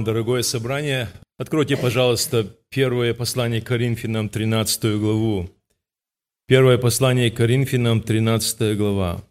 Вам, 0.00 0.04
дорогое 0.04 0.42
собрание. 0.42 1.08
Откройте, 1.36 1.76
пожалуйста, 1.76 2.44
первое 2.70 3.12
послание 3.12 3.60
Коринфянам, 3.60 4.30
13 4.30 4.98
главу. 4.98 5.50
Первое 6.46 6.78
послание 6.78 7.30
Коринфянам, 7.30 8.00
13 8.00 8.78
глава. 8.78 9.22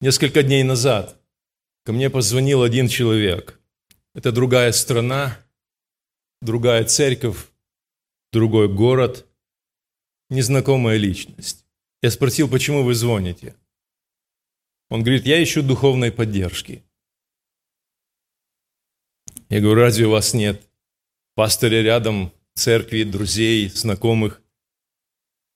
Несколько 0.00 0.42
дней 0.42 0.62
назад 0.62 1.20
ко 1.84 1.92
мне 1.92 2.08
позвонил 2.08 2.62
один 2.62 2.88
человек. 2.88 3.60
Это 4.14 4.32
другая 4.32 4.72
страна, 4.72 5.36
другая 6.40 6.84
церковь, 6.84 7.50
другой 8.32 8.68
город, 8.68 9.26
незнакомая 10.30 10.96
личность. 10.96 11.66
Я 12.02 12.10
спросил, 12.10 12.48
почему 12.48 12.82
вы 12.82 12.94
звоните? 12.94 13.54
Он 14.88 15.02
говорит, 15.02 15.26
я 15.26 15.42
ищу 15.42 15.62
духовной 15.62 16.12
поддержки– 16.12 16.82
я 19.48 19.60
говорю, 19.60 19.80
разве 19.80 20.06
вас 20.06 20.34
нет 20.34 20.68
пастыря 21.34 21.82
рядом, 21.82 22.32
церкви, 22.54 23.04
друзей, 23.04 23.68
знакомых? 23.68 24.42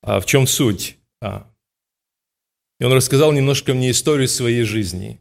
А 0.00 0.20
в 0.20 0.26
чем 0.26 0.46
суть? 0.46 0.98
А. 1.20 1.52
И 2.80 2.84
он 2.84 2.92
рассказал 2.92 3.32
немножко 3.32 3.74
мне 3.74 3.90
историю 3.90 4.28
своей 4.28 4.62
жизни. 4.62 5.20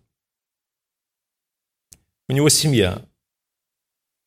У 2.28 2.34
него 2.34 2.50
семья. 2.50 3.08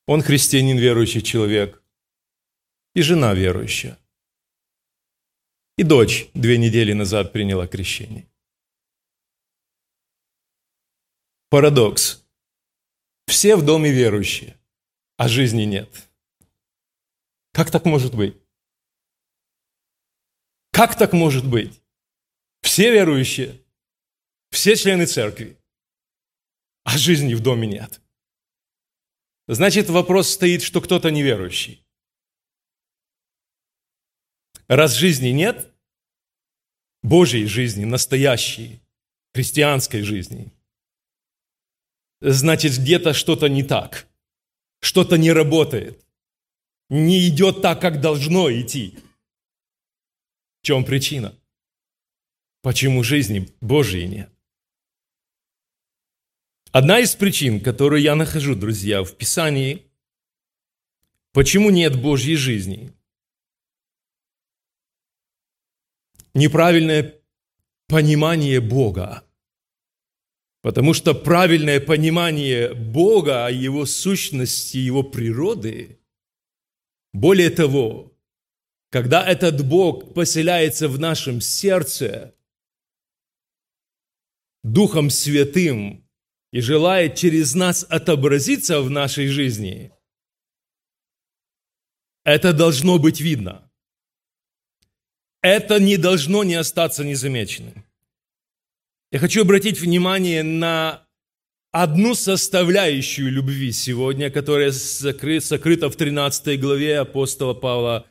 Он 0.06 0.22
христианин, 0.22 0.78
верующий 0.78 1.22
человек. 1.22 1.82
И 2.94 3.02
жена 3.02 3.34
верующая. 3.34 3.98
И 5.76 5.82
дочь 5.82 6.28
две 6.34 6.58
недели 6.58 6.92
назад 6.92 7.32
приняла 7.32 7.66
крещение. 7.66 8.28
Парадокс– 11.48 12.23
все 13.26 13.56
в 13.56 13.64
доме 13.64 13.90
верующие, 13.90 14.58
а 15.16 15.28
жизни 15.28 15.62
нет. 15.62 16.08
Как 17.52 17.70
так 17.70 17.84
может 17.84 18.14
быть? 18.14 18.36
Как 20.70 20.96
так 20.96 21.12
может 21.12 21.48
быть? 21.48 21.80
Все 22.62 22.90
верующие, 22.90 23.60
все 24.50 24.76
члены 24.76 25.06
церкви, 25.06 25.58
а 26.84 26.96
жизни 26.96 27.34
в 27.34 27.40
доме 27.40 27.66
нет. 27.66 28.00
Значит, 29.46 29.90
вопрос 29.90 30.30
стоит, 30.30 30.62
что 30.62 30.80
кто-то 30.80 31.10
неверующий. 31.10 31.84
Раз 34.68 34.94
жизни 34.94 35.28
нет, 35.28 35.70
Божьей 37.02 37.44
жизни, 37.44 37.84
настоящей, 37.84 38.80
христианской 39.34 40.02
жизни, 40.02 40.53
значит 42.24 42.78
где-то 42.78 43.12
что-то 43.12 43.48
не 43.48 43.62
так, 43.62 44.08
что-то 44.80 45.18
не 45.18 45.30
работает, 45.30 46.04
не 46.88 47.28
идет 47.28 47.62
так, 47.62 47.80
как 47.80 48.00
должно 48.00 48.50
идти. 48.50 48.98
В 50.62 50.66
чем 50.66 50.84
причина? 50.84 51.34
Почему 52.62 53.02
жизни 53.02 53.48
Божьей 53.60 54.06
нет? 54.06 54.30
Одна 56.72 56.98
из 57.00 57.14
причин, 57.14 57.60
которую 57.60 58.00
я 58.00 58.14
нахожу, 58.16 58.54
друзья, 58.54 59.04
в 59.04 59.14
Писании, 59.16 59.86
почему 61.32 61.70
нет 61.70 62.00
Божьей 62.00 62.36
жизни, 62.36 62.92
неправильное 66.32 67.20
понимание 67.86 68.60
Бога. 68.60 69.23
Потому 70.64 70.94
что 70.94 71.12
правильное 71.12 71.78
понимание 71.78 72.72
Бога, 72.72 73.48
Его 73.50 73.84
сущности, 73.84 74.78
Его 74.78 75.02
природы, 75.02 76.00
более 77.12 77.50
того, 77.50 78.16
когда 78.88 79.28
этот 79.28 79.62
Бог 79.62 80.14
поселяется 80.14 80.88
в 80.88 80.98
нашем 80.98 81.42
сердце 81.42 82.34
Духом 84.62 85.10
Святым 85.10 86.08
и 86.50 86.60
желает 86.62 87.14
через 87.14 87.54
нас 87.54 87.84
отобразиться 87.86 88.80
в 88.80 88.88
нашей 88.88 89.26
жизни, 89.26 89.92
это 92.24 92.54
должно 92.54 92.98
быть 92.98 93.20
видно. 93.20 93.70
Это 95.42 95.78
не 95.78 95.98
должно 95.98 96.42
не 96.42 96.54
остаться 96.54 97.04
незамеченным. 97.04 97.83
Я 99.14 99.20
хочу 99.20 99.42
обратить 99.42 99.80
внимание 99.80 100.42
на 100.42 101.06
одну 101.70 102.16
составляющую 102.16 103.30
любви 103.30 103.70
сегодня, 103.70 104.28
которая 104.28 104.72
сокрыта 104.72 105.88
в 105.88 105.94
13 105.94 106.60
главе 106.60 106.98
апостола 106.98 107.54
Павла 107.54 108.08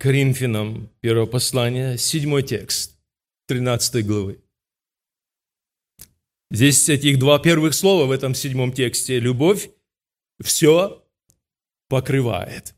Коринфянам, 0.00 0.90
первого 1.02 1.26
послания, 1.26 1.96
седьмой 1.96 2.42
текст 2.42 2.98
13 3.46 4.04
главы. 4.04 4.40
Здесь 6.50 6.88
этих 6.88 7.20
два 7.20 7.38
первых 7.38 7.72
слова 7.72 8.06
в 8.06 8.10
этом 8.10 8.34
седьмом 8.34 8.72
тексте. 8.72 9.20
Любовь 9.20 9.70
все 10.42 11.06
покрывает. 11.88 12.74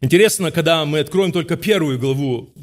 Интересно, 0.00 0.52
когда 0.52 0.84
мы 0.84 1.00
откроем 1.00 1.32
только 1.32 1.56
первую 1.56 1.98
главу 1.98 2.54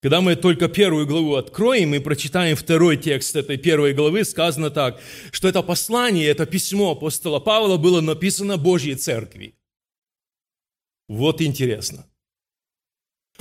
когда 0.00 0.22
мы 0.22 0.34
только 0.34 0.68
первую 0.68 1.06
главу 1.06 1.34
откроем 1.34 1.94
и 1.94 1.98
прочитаем 1.98 2.56
второй 2.56 2.96
текст 2.96 3.36
этой 3.36 3.58
первой 3.58 3.92
главы, 3.92 4.24
сказано 4.24 4.70
так, 4.70 5.00
что 5.30 5.46
это 5.46 5.62
послание, 5.62 6.26
это 6.26 6.46
письмо 6.46 6.92
апостола 6.92 7.38
Павла 7.38 7.76
было 7.76 8.00
написано 8.00 8.56
Божьей 8.56 8.94
Церкви. 8.94 9.54
Вот 11.06 11.42
интересно. 11.42 12.06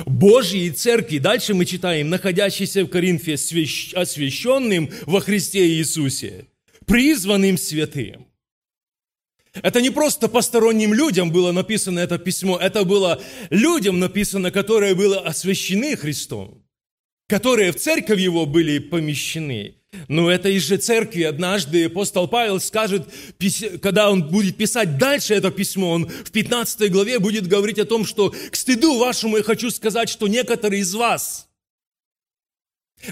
Божьей 0.05 0.71
Церкви, 0.71 1.17
дальше 1.17 1.53
мы 1.53 1.65
читаем, 1.65 2.09
находящейся 2.09 2.83
в 2.83 2.89
Коринфе 2.89 3.33
освященным 3.33 4.89
во 5.05 5.21
Христе 5.21 5.67
Иисусе, 5.67 6.47
призванным 6.85 7.57
святым. 7.57 8.28
Это 9.61 9.81
не 9.81 9.89
просто 9.89 10.27
посторонним 10.27 10.93
людям 10.93 11.31
было 11.31 11.51
написано 11.51 11.99
это 11.99 12.17
письмо, 12.17 12.57
это 12.57 12.83
было 12.83 13.21
людям 13.49 13.99
написано, 13.99 14.51
которые 14.51 14.95
были 14.95 15.15
освящены 15.15 15.95
Христом, 15.95 16.63
которые 17.27 17.71
в 17.71 17.77
церковь 17.77 18.19
его 18.19 18.45
были 18.45 18.79
помещены. 18.79 19.75
Но 20.07 20.29
это 20.29 20.49
из 20.49 20.63
же 20.63 20.77
церкви 20.77 21.23
однажды 21.23 21.85
апостол 21.85 22.27
Павел 22.27 22.59
скажет, 22.59 23.07
когда 23.81 24.11
он 24.11 24.27
будет 24.27 24.55
писать 24.55 24.97
дальше 24.97 25.33
это 25.33 25.49
письмо, 25.49 25.91
он 25.91 26.07
в 26.07 26.31
15 26.31 26.91
главе 26.91 27.19
будет 27.19 27.47
говорить 27.47 27.79
о 27.79 27.85
том, 27.85 28.05
что 28.05 28.29
к 28.29 28.55
стыду 28.55 28.99
вашему 28.99 29.37
я 29.37 29.43
хочу 29.43 29.71
сказать, 29.71 30.09
что 30.09 30.27
некоторые 30.27 30.81
из 30.81 30.93
вас, 30.93 31.49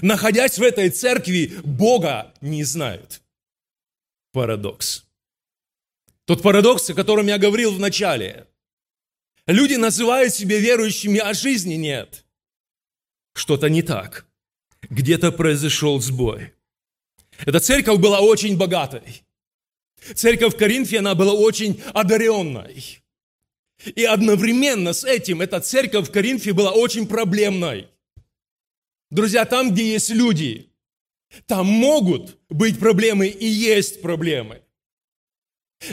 находясь 0.02 0.58
в 0.58 0.62
этой 0.62 0.90
церкви, 0.90 1.52
Бога 1.64 2.32
не 2.40 2.62
знают. 2.62 3.22
Парадокс. 4.32 5.07
Тот 6.28 6.42
парадокс, 6.42 6.90
о 6.90 6.94
котором 6.94 7.26
я 7.26 7.38
говорил 7.38 7.72
в 7.72 7.78
начале. 7.78 8.46
Люди 9.46 9.76
называют 9.76 10.34
себя 10.34 10.58
верующими, 10.58 11.18
а 11.20 11.32
жизни 11.32 11.72
нет. 11.72 12.26
Что-то 13.32 13.70
не 13.70 13.80
так. 13.80 14.26
Где-то 14.90 15.32
произошел 15.32 15.98
сбой. 16.00 16.52
Эта 17.46 17.60
церковь 17.60 17.98
была 17.98 18.20
очень 18.20 18.58
богатой. 18.58 19.22
Церковь 20.14 20.52
в 20.52 20.58
Коринфе, 20.58 20.98
она 20.98 21.14
была 21.14 21.32
очень 21.32 21.82
одаренной. 21.94 23.00
И 23.86 24.04
одновременно 24.04 24.92
с 24.92 25.04
этим 25.04 25.40
эта 25.40 25.60
церковь 25.60 26.08
в 26.08 26.12
Коринфе 26.12 26.52
была 26.52 26.72
очень 26.72 27.08
проблемной. 27.08 27.88
Друзья, 29.10 29.46
там, 29.46 29.72
где 29.72 29.92
есть 29.92 30.10
люди, 30.10 30.70
там 31.46 31.64
могут 31.64 32.36
быть 32.50 32.78
проблемы 32.78 33.28
и 33.28 33.46
есть 33.46 34.02
проблемы. 34.02 34.60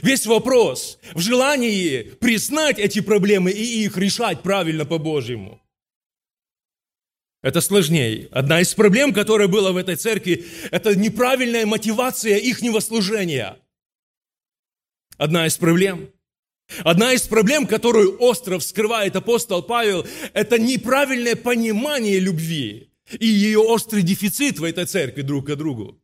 Весь 0.01 0.25
вопрос 0.25 0.99
в 1.13 1.19
желании 1.19 2.01
признать 2.01 2.79
эти 2.79 3.01
проблемы 3.01 3.51
и 3.51 3.83
их 3.83 3.97
решать 3.97 4.41
правильно 4.41 4.85
по-божьему. 4.85 5.61
Это 7.43 7.61
сложнее. 7.61 8.27
Одна 8.31 8.61
из 8.61 8.73
проблем, 8.73 9.13
которая 9.13 9.47
была 9.47 9.71
в 9.71 9.77
этой 9.77 9.95
церкви, 9.95 10.45
это 10.71 10.95
неправильная 10.95 11.67
мотивация 11.67 12.37
ихнего 12.37 12.79
служения. 12.79 13.59
одна 15.17 15.45
из 15.45 15.55
проблем. 15.57 16.09
Одна 16.79 17.13
из 17.13 17.21
проблем, 17.27 17.67
которую 17.67 18.17
остро 18.19 18.57
вскрывает 18.57 19.15
апостол 19.15 19.61
Павел, 19.61 20.07
это 20.33 20.57
неправильное 20.57 21.35
понимание 21.35 22.17
любви 22.17 22.89
и 23.19 23.27
ее 23.27 23.59
острый 23.59 24.01
дефицит 24.01 24.57
в 24.57 24.63
этой 24.63 24.85
церкви 24.85 25.21
друг 25.21 25.45
к 25.45 25.55
другу. 25.55 26.01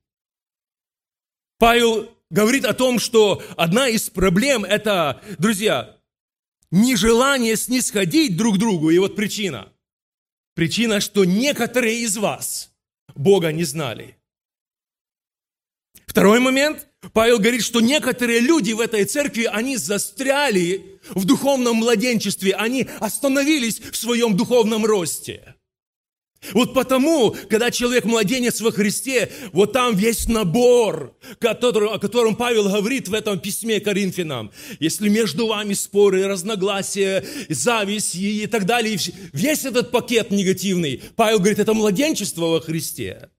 Павел 1.57 2.09
говорит 2.31 2.65
о 2.65 2.73
том, 2.73 2.97
что 2.97 3.43
одна 3.55 3.87
из 3.87 4.09
проблем– 4.09 4.63
это, 4.65 5.21
друзья, 5.37 5.97
нежелание 6.71 7.55
снисходить 7.55 8.35
друг 8.35 8.57
другу. 8.57 8.89
И 8.89 8.97
вот 8.97 9.15
причина. 9.15 9.71
Причина, 10.55 10.99
что 10.99 11.25
некоторые 11.25 11.99
из 11.99 12.17
вас 12.17 12.71
Бога 13.13 13.51
не 13.51 13.63
знали. 13.63 14.17
Второй 16.07 16.39
момент. 16.39 16.87
Павел 17.13 17.39
говорит, 17.39 17.63
что 17.63 17.81
некоторые 17.81 18.41
люди 18.41 18.73
в 18.73 18.79
этой 18.79 19.05
церкви, 19.05 19.49
они 19.51 19.75
застряли 19.75 20.99
в 21.09 21.25
духовном 21.25 21.77
младенчестве, 21.77 22.53
они 22.53 22.87
остановились 22.99 23.79
в 23.79 23.95
своем 23.95 24.37
духовном 24.37 24.85
росте. 24.85 25.55
Вот 26.53 26.73
потому, 26.73 27.35
когда 27.49 27.69
человек 27.69 28.03
младенец 28.05 28.61
во 28.61 28.71
Христе, 28.71 29.31
вот 29.53 29.73
там 29.73 29.95
весь 29.95 30.27
набор, 30.27 31.15
который, 31.39 31.89
о 31.89 31.99
котором 31.99 32.35
Павел 32.35 32.63
говорит 32.63 33.07
в 33.07 33.13
этом 33.13 33.39
письме 33.39 33.79
Коринфянам. 33.79 34.51
Если 34.79 35.07
между 35.07 35.47
вами 35.47 35.73
споры, 35.73 36.25
разногласия, 36.27 37.23
зависть 37.47 38.15
и 38.15 38.47
так 38.47 38.65
далее, 38.65 38.97
весь 39.33 39.65
этот 39.65 39.91
пакет 39.91 40.31
негативный, 40.31 41.01
Павел 41.15 41.37
говорит, 41.37 41.59
это 41.59 41.73
младенчество 41.73 42.47
во 42.47 42.59
Христе. 42.59 43.29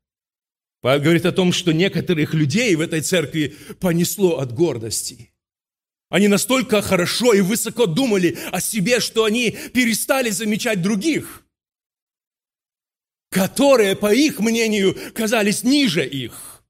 Павел 0.80 1.02
говорит 1.02 1.26
о 1.26 1.32
том, 1.32 1.52
что 1.52 1.72
некоторых 1.72 2.34
людей 2.34 2.74
в 2.76 2.80
этой 2.80 3.00
церкви 3.00 3.56
понесло 3.80 4.38
от 4.38 4.52
гордости. 4.52 5.32
Они 6.08 6.28
настолько 6.28 6.82
хорошо 6.82 7.32
и 7.32 7.40
высоко 7.40 7.86
думали 7.86 8.38
о 8.52 8.60
себе, 8.60 9.00
что 9.00 9.24
они 9.24 9.56
перестали 9.72 10.30
замечать 10.30 10.82
других 10.82 11.41
которые, 13.32 13.96
по 13.96 14.14
их 14.14 14.38
мнению, 14.40 14.94
казались 15.14 15.64
ниже 15.64 16.06
их. 16.06 16.62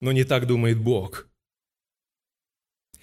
Но 0.00 0.12
не 0.12 0.24
так 0.24 0.46
думает 0.46 0.78
Бог. 0.78 1.26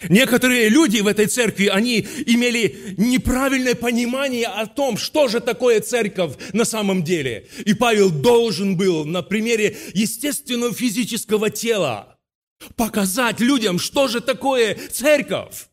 Некоторые 0.09 0.69
люди 0.69 0.99
в 0.99 1.07
этой 1.07 1.25
церкви, 1.25 1.65
они 1.65 2.01
имели 2.27 2.93
неправильное 2.97 3.73
понимание 3.73 4.45
о 4.45 4.67
том, 4.67 4.95
что 4.95 5.27
же 5.27 5.39
такое 5.39 5.81
церковь 5.81 6.35
на 6.53 6.65
самом 6.65 7.03
деле. 7.03 7.47
И 7.65 7.73
Павел 7.73 8.11
должен 8.11 8.77
был 8.77 9.05
на 9.05 9.23
примере 9.23 9.75
естественного 9.95 10.71
физического 10.71 11.49
тела 11.49 12.19
показать 12.75 13.39
людям, 13.39 13.79
что 13.79 14.07
же 14.07 14.21
такое 14.21 14.77
церковь. 14.91 15.65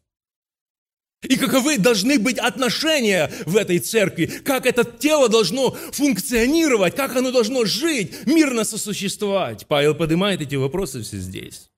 И 1.25 1.37
каковы 1.37 1.79
должны 1.79 2.19
быть 2.19 2.39
отношения 2.39 3.31
в 3.47 3.57
этой 3.57 3.79
церкви, 3.79 4.27
как 4.27 4.67
это 4.67 4.85
тело 4.85 5.29
должно 5.29 5.71
функционировать, 5.93 6.95
как 6.95 7.17
оно 7.17 7.33
должно 7.33 7.65
жить, 7.65 8.27
мирно 8.27 8.65
сосуществовать. 8.65 9.67
Павел 9.67 9.95
поднимает 9.95 10.43
эти 10.43 10.55
вопросы 10.55 11.03
все 11.03 11.19
здесь. 11.19 11.71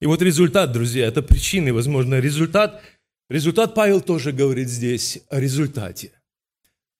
И 0.00 0.06
вот 0.06 0.20
результат, 0.20 0.72
друзья, 0.72 1.06
это 1.06 1.22
причины, 1.22 1.72
возможно, 1.72 2.20
результат. 2.20 2.82
Результат 3.30 3.74
Павел 3.74 4.00
тоже 4.00 4.32
говорит 4.32 4.68
здесь 4.68 5.20
о 5.30 5.40
результате. 5.40 6.12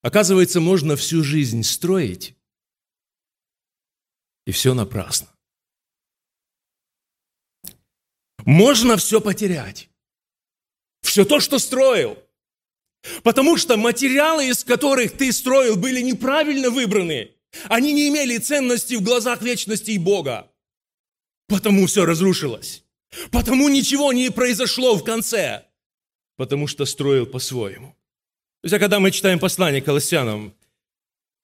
Оказывается, 0.00 0.60
можно 0.60 0.96
всю 0.96 1.22
жизнь 1.22 1.62
строить, 1.62 2.34
и 4.46 4.52
все 4.52 4.72
напрасно. 4.72 5.28
Можно 8.44 8.96
все 8.96 9.20
потерять 9.20 9.91
все 11.02 11.24
то, 11.24 11.40
что 11.40 11.58
строил. 11.58 12.18
Потому 13.22 13.56
что 13.56 13.76
материалы, 13.76 14.48
из 14.48 14.64
которых 14.64 15.16
ты 15.16 15.32
строил, 15.32 15.76
были 15.76 16.00
неправильно 16.00 16.70
выбраны. 16.70 17.32
Они 17.68 17.92
не 17.92 18.08
имели 18.08 18.38
ценности 18.38 18.94
в 18.94 19.02
глазах 19.02 19.42
вечности 19.42 19.90
и 19.90 19.98
Бога. 19.98 20.50
Потому 21.48 21.86
все 21.86 22.06
разрушилось. 22.06 22.84
Потому 23.30 23.68
ничего 23.68 24.12
не 24.12 24.30
произошло 24.30 24.94
в 24.94 25.04
конце. 25.04 25.66
Потому 26.36 26.66
что 26.66 26.86
строил 26.86 27.26
по-своему. 27.26 27.94
Друзья, 28.62 28.78
когда 28.78 29.00
мы 29.00 29.10
читаем 29.10 29.38
послание 29.38 29.82
Колоссянам, 29.82 30.54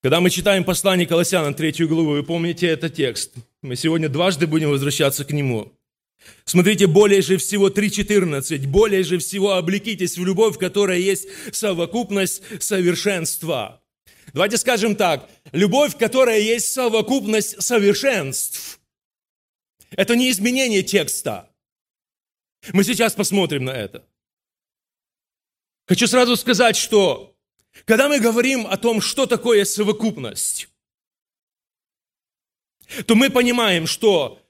когда 0.00 0.20
мы 0.20 0.30
читаем 0.30 0.64
послание 0.64 1.06
Колоссянам, 1.06 1.54
третью 1.54 1.88
главу, 1.88 2.10
вы 2.10 2.22
помните 2.22 2.68
этот 2.68 2.94
текст. 2.94 3.34
Мы 3.62 3.74
сегодня 3.74 4.08
дважды 4.08 4.46
будем 4.46 4.70
возвращаться 4.70 5.24
к 5.24 5.32
нему. 5.32 5.72
Смотрите, 6.44 6.86
более 6.86 7.22
же 7.22 7.36
всего 7.36 7.68
3.14, 7.68 8.66
более 8.66 9.02
же 9.02 9.18
всего 9.18 9.52
облекитесь 9.52 10.18
в 10.18 10.24
любовь, 10.24 10.58
которая 10.58 10.98
есть 10.98 11.28
совокупность 11.52 12.42
совершенства. 12.62 13.82
Давайте 14.32 14.58
скажем 14.58 14.96
так, 14.96 15.28
любовь, 15.52 15.96
которая 15.96 16.40
есть 16.40 16.72
совокупность 16.72 17.62
совершенств. 17.62 18.80
Это 19.90 20.16
не 20.16 20.30
изменение 20.30 20.82
текста. 20.82 21.50
Мы 22.72 22.84
сейчас 22.84 23.14
посмотрим 23.14 23.64
на 23.64 23.70
это. 23.70 24.06
Хочу 25.86 26.06
сразу 26.06 26.36
сказать, 26.36 26.76
что 26.76 27.34
когда 27.84 28.08
мы 28.08 28.20
говорим 28.20 28.66
о 28.66 28.76
том, 28.76 29.00
что 29.00 29.26
такое 29.26 29.64
совокупность, 29.64 30.68
то 33.06 33.14
мы 33.14 33.30
понимаем, 33.30 33.86
что 33.86 34.42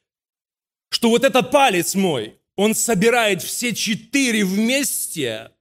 что 0.90 1.10
вот 1.10 1.24
этот 1.24 1.50
палец 1.50 1.94
мой, 1.94 2.38
он 2.56 2.74
собирает 2.74 3.42
все 3.42 3.74
четыре 3.74 4.44
вместе 4.44 5.52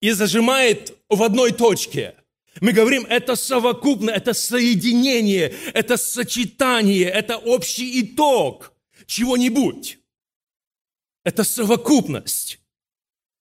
и 0.00 0.10
зажимает 0.10 0.96
в 1.08 1.22
одной 1.22 1.52
точке. 1.52 2.14
Мы 2.60 2.72
говорим, 2.72 3.06
это 3.06 3.36
совокупно, 3.36 4.10
это 4.10 4.34
соединение, 4.34 5.54
это 5.72 5.96
сочетание, 5.96 7.08
это 7.08 7.36
общий 7.36 8.00
итог 8.00 8.72
чего-нибудь. 9.06 9.98
Это 11.24 11.44
совокупность 11.44 12.60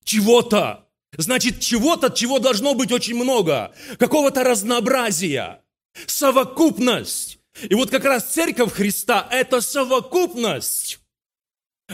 чего-то. 0.04 0.88
Значит, 1.18 1.60
чего-то, 1.60 2.10
чего 2.10 2.40
должно 2.40 2.74
быть 2.74 2.92
очень 2.92 3.16
много. 3.16 3.74
Какого-то 3.98 4.44
разнообразия. 4.44 5.64
Совокупность. 6.06 7.39
И 7.64 7.74
вот 7.76 7.90
как 7.90 8.06
раз 8.06 8.32
церковь 8.32 8.72
Христа– 8.72 9.28
это 9.32 9.62
совокупность 9.62 11.00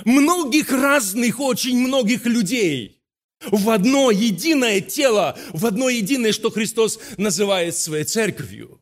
многих 0.03 0.71
разных, 0.71 1.39
очень 1.39 1.77
многих 1.79 2.25
людей 2.25 3.01
в 3.41 3.69
одно 3.69 4.11
единое 4.11 4.81
тело, 4.81 5.37
в 5.53 5.65
одно 5.65 5.89
единое, 5.89 6.31
что 6.31 6.49
Христос 6.49 6.99
называет 7.17 7.75
своей 7.75 8.03
церковью. 8.03 8.81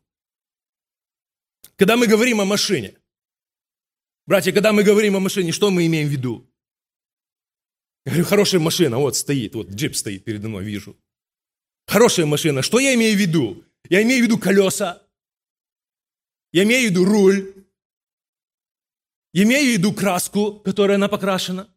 Когда 1.75 1.97
мы 1.97 2.07
говорим 2.07 2.41
о 2.41 2.45
машине, 2.45 2.95
братья, 4.25 4.51
когда 4.51 4.71
мы 4.71 4.83
говорим 4.83 5.15
о 5.15 5.19
машине, 5.19 5.51
что 5.51 5.69
мы 5.69 5.85
имеем 5.85 6.07
в 6.07 6.11
виду? 6.11 6.49
Я 8.05 8.11
говорю, 8.11 8.25
хорошая 8.25 8.61
машина, 8.61 8.99
вот 8.99 9.15
стоит, 9.15 9.55
вот 9.55 9.69
джип 9.69 9.95
стоит 9.95 10.23
передо 10.23 10.49
мной, 10.49 10.63
вижу. 10.63 10.97
Хорошая 11.87 12.25
машина, 12.25 12.61
что 12.61 12.79
я 12.79 12.93
имею 12.93 13.15
в 13.15 13.19
виду? 13.19 13.63
Я 13.89 14.01
имею 14.03 14.21
в 14.21 14.23
виду 14.25 14.37
колеса, 14.37 15.02
я 16.53 16.63
имею 16.63 16.87
в 16.87 16.91
виду 16.91 17.03
руль. 17.03 17.53
Я 19.33 19.43
имею 19.43 19.71
в 19.71 19.77
виду 19.77 19.93
краску, 19.93 20.53
которая 20.59 20.95
она 20.95 21.09
покрашена. 21.09 21.67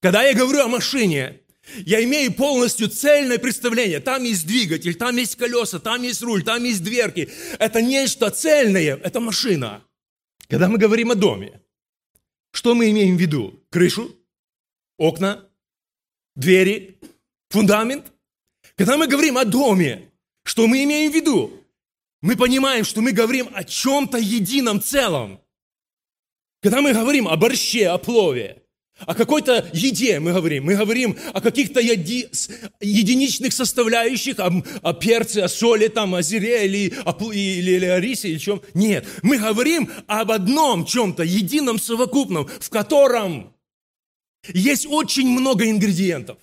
Когда 0.00 0.22
я 0.22 0.34
говорю 0.34 0.60
о 0.60 0.68
машине, 0.68 1.40
я 1.84 2.02
имею 2.04 2.32
полностью 2.32 2.88
цельное 2.88 3.38
представление. 3.38 3.98
Там 3.98 4.22
есть 4.22 4.46
двигатель, 4.46 4.94
там 4.94 5.16
есть 5.16 5.34
колеса, 5.34 5.80
там 5.80 6.02
есть 6.02 6.22
руль, 6.22 6.44
там 6.44 6.62
есть 6.62 6.84
дверки. 6.84 7.28
Это 7.58 7.82
нечто 7.82 8.30
цельное, 8.30 8.96
это 8.96 9.18
машина. 9.18 9.84
Когда 10.48 10.68
мы 10.68 10.78
говорим 10.78 11.10
о 11.10 11.16
доме, 11.16 11.60
что 12.52 12.74
мы 12.74 12.90
имеем 12.90 13.16
в 13.16 13.20
виду? 13.20 13.60
Крышу, 13.70 14.16
окна, 14.96 15.44
двери, 16.36 17.00
фундамент. 17.50 18.12
Когда 18.76 18.96
мы 18.96 19.08
говорим 19.08 19.36
о 19.36 19.44
доме, 19.44 20.12
что 20.44 20.68
мы 20.68 20.84
имеем 20.84 21.10
в 21.10 21.14
виду? 21.16 21.65
Мы 22.22 22.36
понимаем, 22.36 22.84
что 22.84 23.00
мы 23.00 23.12
говорим 23.12 23.48
о 23.52 23.64
чем-то 23.64 24.18
едином 24.18 24.80
целом. 24.80 25.40
Когда 26.62 26.80
мы 26.80 26.92
говорим 26.92 27.28
о 27.28 27.36
борще, 27.36 27.88
о 27.88 27.98
плове, 27.98 28.62
о 29.00 29.14
какой-то 29.14 29.68
еде 29.74 30.20
мы 30.20 30.32
говорим, 30.32 30.64
мы 30.64 30.74
говорим 30.74 31.18
о 31.34 31.40
каких-то 31.40 31.80
еди, 31.80 32.28
единичных 32.80 33.52
составляющих, 33.52 34.38
о, 34.38 34.50
о 34.82 34.94
перце, 34.94 35.42
о 35.42 35.48
соли, 35.48 35.88
там, 35.88 36.14
о 36.14 36.22
зире 36.22 36.64
или 36.64 36.94
о, 37.04 37.14
или, 37.32 37.72
или 37.72 37.84
о 37.84 38.00
рисе, 38.00 38.30
или 38.30 38.38
чем. 38.38 38.62
Нет, 38.72 39.06
мы 39.22 39.38
говорим 39.38 39.90
об 40.06 40.30
одном 40.30 40.86
чем-то, 40.86 41.22
едином 41.24 41.78
совокупном, 41.78 42.48
в 42.48 42.70
котором 42.70 43.54
есть 44.48 44.86
очень 44.86 45.28
много 45.28 45.68
ингредиентов. 45.68 46.38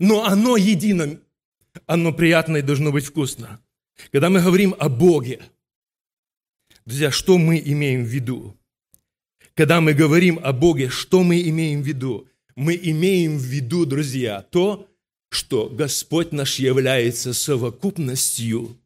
Но 0.00 0.24
оно 0.24 0.56
едино, 0.56 1.20
оно 1.86 2.12
приятно 2.12 2.58
и 2.58 2.62
должно 2.62 2.90
быть 2.90 3.06
вкусно. 3.06 3.60
Когда 4.12 4.30
мы 4.30 4.40
говорим 4.40 4.74
о 4.78 4.88
Боге, 4.88 5.40
друзья, 6.86 7.10
что 7.10 7.38
мы 7.38 7.62
имеем 7.64 8.04
в 8.04 8.08
виду? 8.08 8.58
когда 9.58 9.80
мы 9.80 9.92
говорим 9.92 10.38
о 10.40 10.52
Боге, 10.52 10.88
что 10.88 11.24
мы 11.24 11.42
имеем 11.42 11.82
в 11.82 11.84
виду? 11.84 12.28
Мы 12.54 12.78
имеем 12.80 13.36
в 13.36 13.42
виду, 13.42 13.86
друзья, 13.86 14.42
то, 14.42 14.88
что 15.30 15.68
Господь 15.68 16.30
наш 16.30 16.60
является 16.60 17.34
совокупностью 17.34 18.80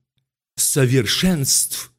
совершенств, 0.56 1.92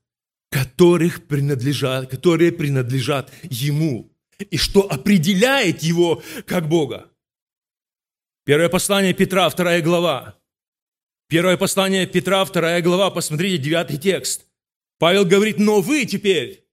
которых 0.49 1.27
принадлежат, 1.27 2.09
которые 2.09 2.51
принадлежат 2.51 3.31
Ему, 3.43 4.11
и 4.39 4.57
что 4.57 4.91
определяет 4.91 5.83
Его 5.83 6.23
как 6.47 6.67
Бога. 6.67 7.11
Первое 8.43 8.69
послание 8.69 9.13
Петра, 9.13 9.47
вторая 9.51 9.83
глава. 9.83 10.35
Первое 11.33 11.57
послание 11.57 12.05
Петра, 12.05 12.45
вторая 12.45 12.79
глава, 12.83 13.09
посмотрите, 13.09 13.57
девятый 13.57 13.97
текст. 13.97 14.45
Павел 14.99 15.25
говорит, 15.25 15.57
но 15.57 15.81
вы 15.81 16.05
теперь, 16.05 16.63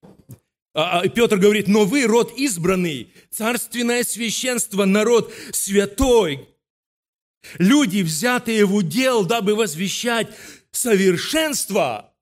а, 0.75 1.01
а 1.01 1.09
Петр 1.09 1.39
говорит, 1.39 1.67
но 1.67 1.87
вы 1.87 2.05
род 2.05 2.35
избранный, 2.37 3.11
царственное 3.31 4.05
священство, 4.05 4.85
народ 4.85 5.33
святой, 5.53 6.47
люди, 7.57 8.03
взятые 8.03 8.67
в 8.67 8.75
удел, 8.75 9.25
дабы 9.25 9.55
возвещать 9.55 10.29
совершенство, 10.73 12.13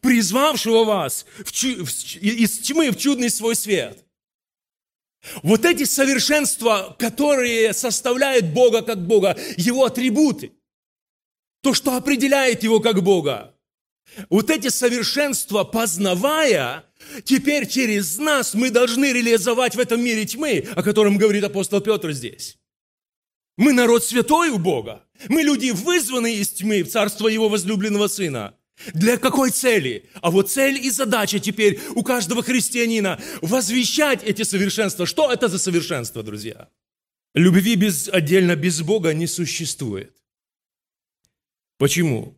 призвавшего 0.00 0.82
вас 0.82 1.26
в 1.44 1.52
чу- 1.52 1.84
в, 1.84 1.88
из 2.16 2.58
тьмы 2.58 2.90
в 2.90 2.98
чудный 2.98 3.30
свой 3.30 3.54
свет. 3.54 4.04
Вот 5.44 5.64
эти 5.64 5.84
совершенства, 5.84 6.96
которые 6.98 7.72
составляют 7.72 8.46
Бога 8.46 8.82
как 8.82 9.06
Бога, 9.06 9.38
Его 9.56 9.84
атрибуты, 9.84 10.55
то, 11.66 11.74
что 11.74 11.96
определяет 11.96 12.62
Его 12.62 12.78
как 12.78 13.02
Бога, 13.02 13.52
вот 14.30 14.50
эти 14.50 14.68
совершенства, 14.68 15.64
познавая, 15.64 16.84
теперь 17.24 17.66
через 17.66 18.18
нас 18.18 18.54
мы 18.54 18.70
должны 18.70 19.12
реализовать 19.12 19.74
в 19.74 19.80
этом 19.80 20.00
мире 20.00 20.24
тьмы, 20.26 20.64
о 20.76 20.84
котором 20.84 21.18
говорит 21.18 21.42
апостол 21.42 21.80
Петр 21.80 22.12
здесь. 22.12 22.56
Мы 23.56 23.72
народ 23.72 24.04
святой 24.04 24.50
у 24.50 24.58
Бога. 24.58 25.02
Мы 25.28 25.42
люди, 25.42 25.70
вызванные 25.70 26.36
из 26.36 26.50
тьмы 26.50 26.84
в 26.84 26.88
царство 26.88 27.26
Его 27.26 27.48
возлюбленного 27.48 28.06
Сына. 28.06 28.54
Для 28.94 29.16
какой 29.16 29.50
цели? 29.50 30.08
А 30.22 30.30
вот 30.30 30.48
цель 30.48 30.78
и 30.78 30.90
задача 30.90 31.40
теперь 31.40 31.80
у 31.96 32.04
каждого 32.04 32.44
христианина– 32.44 33.20
возвещать 33.42 34.22
эти 34.22 34.42
совершенства. 34.44 35.04
Что 35.04 35.32
это 35.32 35.48
за 35.48 35.58
совершенство, 35.58 36.22
друзья? 36.22 36.68
Любви 37.34 37.74
без, 37.74 38.08
отдельно 38.08 38.54
без 38.54 38.82
Бога 38.82 39.14
не 39.14 39.26
существует. 39.26 40.12
Почему? 41.78 42.36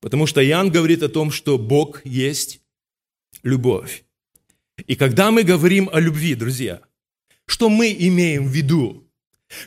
Потому 0.00 0.26
что 0.26 0.44
Иоанн 0.44 0.70
говорит 0.70 1.02
о 1.02 1.08
том, 1.08 1.30
что 1.30 1.58
Бог 1.58 2.04
есть 2.04 2.60
любовь. 3.42 4.04
И 4.86 4.96
когда 4.96 5.30
мы 5.30 5.42
говорим 5.42 5.90
о 5.92 6.00
любви, 6.00 6.34
друзья, 6.34 6.80
что 7.46 7.68
мы 7.68 7.92
имеем 7.92 8.46
в 8.46 8.50
виду? 8.50 9.06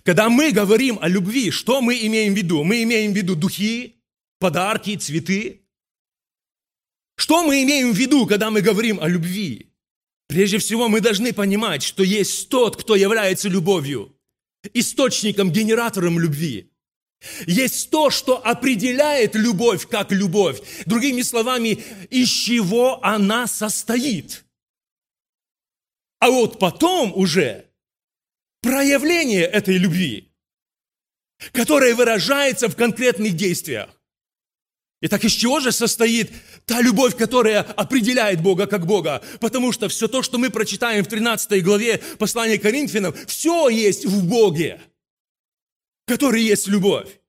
Когда 0.03 0.30
мы 0.30 0.51
говорим 0.51 0.98
о 1.01 1.08
любви, 1.08 1.51
что 1.51 1.82
мы 1.82 1.96
имеем 2.08 2.34
в 2.34 2.38
виду? 2.38 2.63
Мы 2.63 2.84
имеем 2.84 3.13
в 3.13 3.15
виду 3.15 3.36
духи, 3.36 3.96
подарки, 4.39 4.96
цветы. 4.96 5.62
Что 7.15 7.44
мы 7.44 7.63
имеем 7.63 7.92
в 7.92 7.98
виду, 7.98 8.25
когда 8.25 8.50
мы 8.50 8.62
говорим 8.62 9.00
о 9.00 9.08
любви? 9.08 9.70
Прежде 10.27 10.58
всего, 10.58 10.89
мы 10.89 11.00
должны 11.00 11.32
понимать, 11.34 11.84
что 11.84 12.03
есть 12.03 12.50
тот, 12.50 12.75
кто 12.75 12.96
является 12.96 13.50
любовью, 13.50 14.18
источником, 14.74 15.51
генератором 15.51 16.18
любви. 16.18 16.73
Есть 17.48 17.89
то, 17.89 18.10
что 18.10 18.46
определяет 18.46 19.36
любовь 19.36 19.88
как 19.88 20.12
любовь. 20.12 20.62
Другими 20.86 21.22
словами, 21.22 21.84
из 22.10 22.30
чего 22.30 23.03
она 23.03 23.48
состоит. 23.48 24.44
А 26.20 26.30
вот 26.30 26.60
потом 26.60 27.13
уже 27.15 27.65
проявление 28.62 29.44
этой 29.44 29.77
любви, 29.77 30.32
которая 31.51 31.96
выражается 31.96 32.68
в 32.70 32.75
конкретных 32.75 33.36
действиях. 33.36 33.89
Итак, 35.01 35.25
из 35.25 35.34
чего 35.34 35.60
же 35.60 35.74
состоит 35.74 36.32
та 36.65 36.80
любовь, 36.80 37.18
которая 37.18 37.60
определяет 37.62 38.42
Бога 38.42 38.68
как 38.68 38.86
Бога? 38.86 39.22
Потому 39.42 39.74
что 39.74 39.89
все 39.89 40.08
то, 40.08 40.24
что 40.24 40.38
мы 40.38 40.50
прочитаем 40.50 41.03
в 41.03 41.10
13 41.10 41.62
главе 41.62 41.98
послания 42.18 42.58
Коринфянам, 42.58 43.13
все 43.27 43.68
есть 43.68 44.06
в 44.06 44.25
Боге, 44.25 44.80
который 46.05 46.43
есть 46.43 46.67
любовь. 46.67 47.19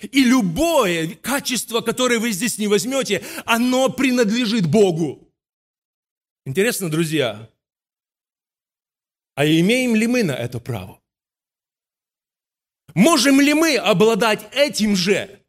И 0.00 0.24
любое 0.24 1.14
качество, 1.14 1.80
которое 1.80 2.18
вы 2.18 2.32
здесь 2.32 2.58
не 2.58 2.66
возьмете, 2.66 3.24
оно 3.44 3.88
принадлежит 3.88 4.66
Богу. 4.66 5.32
Интересно, 6.44 6.90
друзья, 6.90 7.48
а 9.34 9.46
имеем 9.46 9.94
ли 9.94 10.06
мы 10.06 10.24
на 10.24 10.32
это 10.32 10.58
право? 10.58 11.00
Можем 12.94 13.40
ли 13.40 13.54
мы 13.54 13.76
обладать 13.76 14.44
этим 14.52 14.96
же, 14.96 15.40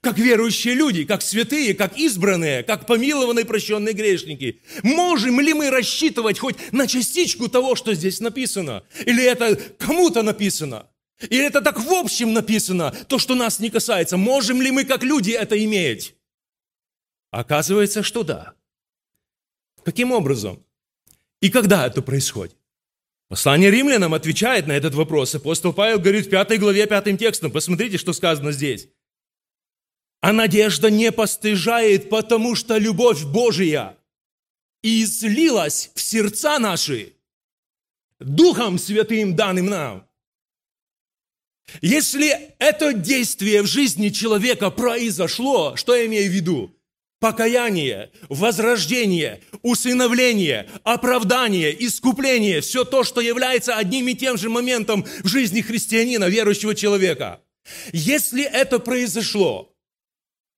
как 0.00 0.18
верующие 0.18 0.74
люди, 0.74 1.04
как 1.04 1.22
святые, 1.22 1.74
как 1.74 1.96
избранные, 1.98 2.62
как 2.62 2.86
помилованные 2.86 3.44
прощенные 3.44 3.94
грешники? 3.94 4.62
Можем 4.82 5.38
ли 5.40 5.52
мы 5.52 5.70
рассчитывать 5.70 6.38
хоть 6.38 6.72
на 6.72 6.86
частичку 6.86 7.48
того, 7.48 7.76
что 7.76 7.94
здесь 7.94 8.20
написано? 8.20 8.84
Или 9.04 9.22
это 9.22 9.54
кому-то 9.78 10.22
написано? 10.22 10.88
Или 11.20 11.46
это 11.46 11.60
так 11.60 11.78
в 11.80 11.92
общем 11.92 12.32
написано, 12.32 12.90
то, 13.08 13.18
что 13.18 13.34
нас 13.34 13.60
не 13.60 13.70
касается? 13.70 14.16
Можем 14.16 14.60
ли 14.60 14.70
мы, 14.70 14.84
как 14.84 15.02
люди, 15.02 15.30
это 15.30 15.62
иметь? 15.64 16.14
Оказывается, 17.30 18.02
что 18.02 18.22
да. 18.22 18.54
Каким 19.84 20.12
образом? 20.12 20.64
И 21.40 21.50
когда 21.50 21.86
это 21.86 22.02
происходит? 22.02 22.56
Послание 23.28 23.70
римлянам 23.70 24.14
отвечает 24.14 24.66
на 24.66 24.72
этот 24.72 24.94
вопрос. 24.94 25.34
Апостол 25.34 25.72
Павел 25.72 25.98
говорит 25.98 26.26
в 26.26 26.30
пятой 26.30 26.58
главе, 26.58 26.86
пятым 26.86 27.16
текстом. 27.16 27.50
Посмотрите, 27.50 27.98
что 27.98 28.12
сказано 28.12 28.52
здесь. 28.52 28.88
А 30.20 30.32
надежда 30.32 30.90
не 30.90 31.12
постыжает, 31.12 32.08
потому 32.08 32.54
что 32.54 32.78
любовь 32.78 33.24
Божия 33.24 33.96
излилась 34.82 35.90
в 35.94 36.00
сердца 36.00 36.58
наши 36.58 37.12
Духом 38.20 38.78
Святым 38.78 39.34
данным 39.34 39.66
нам. 39.66 40.08
Если 41.80 42.54
это 42.58 42.92
действие 42.92 43.62
в 43.62 43.66
жизни 43.66 44.10
человека 44.10 44.70
произошло, 44.70 45.76
что 45.76 45.94
я 45.94 46.06
имею 46.06 46.30
в 46.30 46.34
виду? 46.34 46.74
покаяние, 47.24 48.10
возрождение, 48.28 49.40
усыновление, 49.62 50.68
оправдание, 50.82 51.74
искупление, 51.86 52.60
все 52.60 52.84
то, 52.84 53.02
что 53.02 53.22
является 53.22 53.76
одним 53.76 54.08
и 54.08 54.14
тем 54.14 54.36
же 54.36 54.50
моментом 54.50 55.06
в 55.22 55.28
жизни 55.28 55.62
христианина, 55.62 56.24
верующего 56.24 56.74
человека. 56.74 57.40
Если 57.94 58.44
это 58.44 58.78
произошло, 58.78 59.74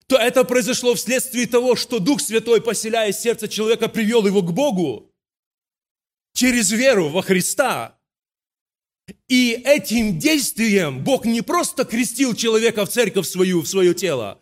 то 0.08 0.16
это 0.16 0.42
произошло 0.42 0.96
вследствие 0.96 1.46
того, 1.46 1.76
что 1.76 2.00
Дух 2.00 2.20
Святой, 2.20 2.60
поселяя 2.60 3.12
сердце 3.12 3.46
человека, 3.46 3.86
привел 3.86 4.26
его 4.26 4.42
к 4.42 4.52
Богу 4.52 5.12
через 6.34 6.72
веру 6.72 7.10
во 7.10 7.22
Христа. 7.22 7.95
И 9.28 9.52
этим 9.64 10.18
действием 10.18 11.04
Бог 11.04 11.24
не 11.24 11.42
просто 11.42 11.84
крестил 11.84 12.34
человека 12.34 12.84
в 12.84 12.88
церковь 12.88 13.26
свою, 13.26 13.62
в 13.62 13.68
свое 13.68 13.94
тело, 13.94 14.40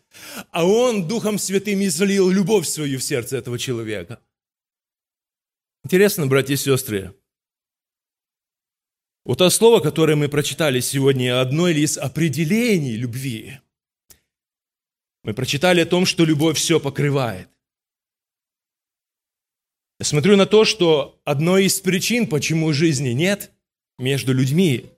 а 0.51 0.67
Он 0.67 1.07
Духом 1.07 1.39
Святым 1.39 1.83
излил 1.85 2.31
любовь 2.31 2.67
свою 2.67 2.99
в 2.99 3.03
сердце 3.03 3.37
этого 3.37 3.59
человека. 3.59 4.21
Интересно, 5.85 6.27
братья 6.27 6.55
и 6.55 6.57
сестры, 6.57 7.15
вот 9.25 9.39
то 9.39 9.49
слово, 9.49 9.81
которое 9.81 10.17
мы 10.17 10.29
прочитали 10.29 10.81
сегодня, 10.81 11.41
одно 11.41 11.69
из 11.69 11.97
определений 11.97 12.95
любви. 12.97 13.59
Мы 15.23 15.33
прочитали 15.33 15.81
о 15.81 15.87
том, 15.87 16.05
что 16.05 16.27
любовь 16.27 16.59
все 16.59 16.79
покрывает. 16.79 17.49
Я 19.99 20.05
смотрю 20.05 20.37
на 20.37 20.45
то, 20.45 20.67
что 20.67 21.23
одной 21.25 21.65
из 21.65 21.81
причин, 21.81 22.27
почему 22.27 22.75
жизни 22.75 23.11
нет 23.11 23.54
между 23.99 24.33
людьми, 24.33 24.93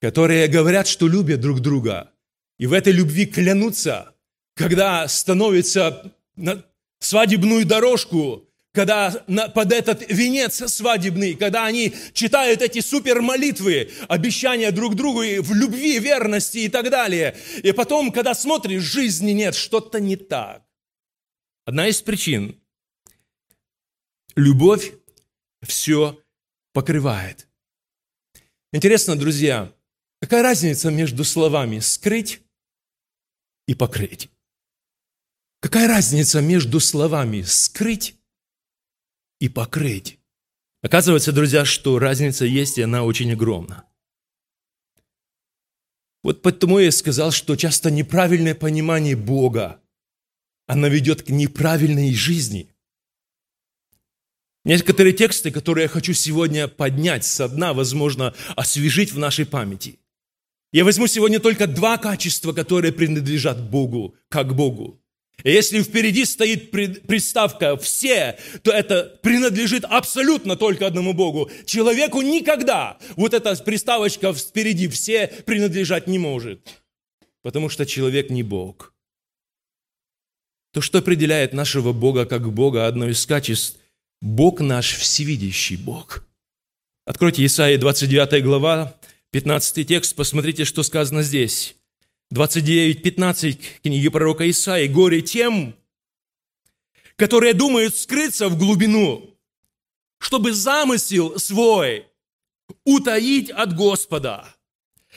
которые 0.00 0.48
говорят, 0.48 0.86
что 0.86 1.08
любят 1.08 1.40
друг 1.40 1.60
друга, 1.60 2.12
и 2.58 2.66
в 2.66 2.72
этой 2.72 2.92
любви 2.92 3.26
клянутся, 3.26 4.14
когда 4.54 5.06
становится 5.08 6.12
на 6.36 6.64
свадебную 7.00 7.64
дорожку, 7.64 8.48
когда 8.72 9.24
на, 9.26 9.48
под 9.48 9.72
этот 9.72 10.08
венец 10.08 10.62
свадебный, 10.70 11.34
когда 11.34 11.66
они 11.66 11.94
читают 12.12 12.62
эти 12.62 12.80
супер 12.80 13.22
молитвы, 13.22 13.90
обещания 14.08 14.70
друг 14.70 14.94
другу 14.94 15.20
в 15.20 15.54
любви, 15.54 15.98
верности 15.98 16.58
и 16.58 16.68
так 16.68 16.90
далее. 16.90 17.36
И 17.62 17.72
потом, 17.72 18.12
когда 18.12 18.34
смотришь, 18.34 18.82
жизни 18.82 19.32
нет, 19.32 19.54
что-то 19.54 20.00
не 20.00 20.16
так. 20.16 20.62
Одна 21.64 21.88
из 21.88 22.00
причин– 22.02 22.60
любовь 24.36 24.92
все 25.62 26.22
покрывает. 26.72 27.47
Интересно, 28.70 29.16
друзья, 29.16 29.74
какая 30.20 30.42
разница 30.42 30.90
между 30.90 31.24
словами 31.24 31.78
«скрыть» 31.78 32.42
и 33.66 33.74
«покрыть»? 33.74 34.30
Какая 35.60 35.88
разница 35.88 36.42
между 36.42 36.78
словами 36.78 37.40
«скрыть» 37.42 38.16
и 39.40 39.48
«покрыть»? 39.48 40.18
Оказывается, 40.82 41.32
друзья, 41.32 41.64
что 41.64 41.98
разница 41.98 42.44
есть, 42.44 42.76
и 42.76 42.82
она 42.82 43.04
очень 43.04 43.32
огромна. 43.32 43.88
Вот 46.22 46.42
потому 46.42 46.78
я 46.78 46.92
сказал, 46.92 47.30
что 47.30 47.56
часто 47.56 47.90
неправильное 47.90 48.54
понимание 48.54 49.16
Бога, 49.16 49.82
оно 50.66 50.88
ведет 50.88 51.22
к 51.22 51.30
неправильной 51.30 52.12
жизни. 52.12 52.70
Некоторые 54.64 55.12
тексты, 55.12 55.50
которые 55.50 55.84
я 55.84 55.88
хочу 55.88 56.12
сегодня 56.12 56.68
поднять 56.68 57.24
со 57.24 57.48
дна, 57.48 57.72
возможно, 57.72 58.34
освежить 58.56 59.12
в 59.12 59.18
нашей 59.18 59.46
памяти. 59.46 59.98
Я 60.72 60.84
возьму 60.84 61.06
сегодня 61.06 61.40
только 61.40 61.66
два 61.66 61.96
качества, 61.96 62.52
которые 62.52 62.92
принадлежат 62.92 63.70
Богу, 63.70 64.14
как 64.28 64.54
Богу. 64.54 65.00
И 65.44 65.52
если 65.52 65.80
впереди 65.82 66.24
стоит 66.24 66.72
приставка 66.72 67.76
«все», 67.76 68.38
то 68.62 68.72
это 68.72 69.18
принадлежит 69.22 69.84
абсолютно 69.84 70.56
только 70.56 70.86
одному 70.86 71.14
Богу. 71.14 71.48
Человеку 71.64 72.22
никогда 72.22 72.98
вот 73.16 73.34
эта 73.34 73.54
приставочка 73.62 74.34
впереди 74.34 74.88
«все» 74.88 75.28
принадлежать 75.46 76.08
не 76.08 76.18
может. 76.18 76.82
Потому 77.42 77.68
что 77.68 77.86
человек 77.86 78.30
не 78.30 78.42
Бог. 78.42 78.92
То, 80.72 80.80
что 80.80 80.98
определяет 80.98 81.52
нашего 81.52 81.92
Бога 81.92 82.26
как 82.26 82.52
Бога, 82.52 82.86
одно 82.86 83.08
из 83.08 83.24
качеств– 83.24 83.78
Бог 84.20 84.60
наш 84.60 84.94
всевидящий 84.94 85.76
Бог. 85.76 86.24
Откройте 87.04 87.44
Исаия 87.46 87.78
29 87.78 88.42
глава, 88.42 88.98
15 89.30 89.86
текст, 89.86 90.16
посмотрите, 90.16 90.64
что 90.64 90.82
сказано 90.82 91.22
здесь. 91.22 91.76
29.15 92.34 93.58
книги 93.82 94.08
пророка 94.08 94.48
Исаии. 94.50 94.88
«Горе 94.88 95.22
тем, 95.22 95.74
которые 97.16 97.54
думают 97.54 97.96
скрыться 97.96 98.48
в 98.48 98.58
глубину, 98.58 99.38
чтобы 100.18 100.52
замысел 100.52 101.38
свой 101.38 102.06
утаить 102.84 103.50
от 103.50 103.74
Господа, 103.74 104.44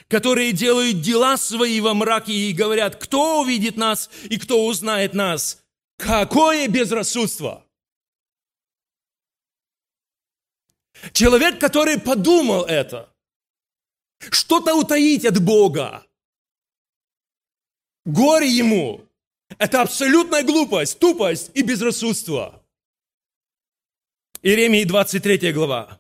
которые 0.08 0.54
делают 0.54 1.02
дела 1.02 1.38
свои 1.38 1.82
во 1.82 1.94
мраке 1.94 2.34
и 2.34 2.54
говорят, 2.54 2.96
кто 2.96 3.42
увидит 3.42 3.78
нас 3.78 4.10
и 4.30 4.38
кто 4.38 4.66
узнает 4.66 5.14
нас. 5.14 5.64
Какое 5.98 6.68
безрассудство! 6.68 7.66
Человек, 11.14 11.60
который 11.60 12.00
подумал 12.00 12.64
это, 12.64 13.10
что-то 14.30 14.76
утаить 14.76 15.26
от 15.26 15.42
Бога, 15.42 16.06
Горе 18.06 18.50
ему! 18.50 19.08
Это 19.60 19.82
абсолютная 19.82 20.44
глупость, 20.44 20.98
тупость 20.98 21.52
и 21.54 21.62
безрассудство. 21.62 22.64
Иеремии 24.42 24.86
23 24.86 25.52
глава. 25.52 26.00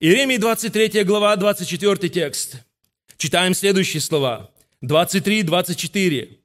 Иеремии 0.00 0.38
23 0.38 1.04
глава, 1.04 1.36
24 1.36 2.08
текст. 2.08 2.56
Читаем 3.16 3.54
следующие 3.54 4.00
слова. 4.00 4.50
23-24. 4.82 6.38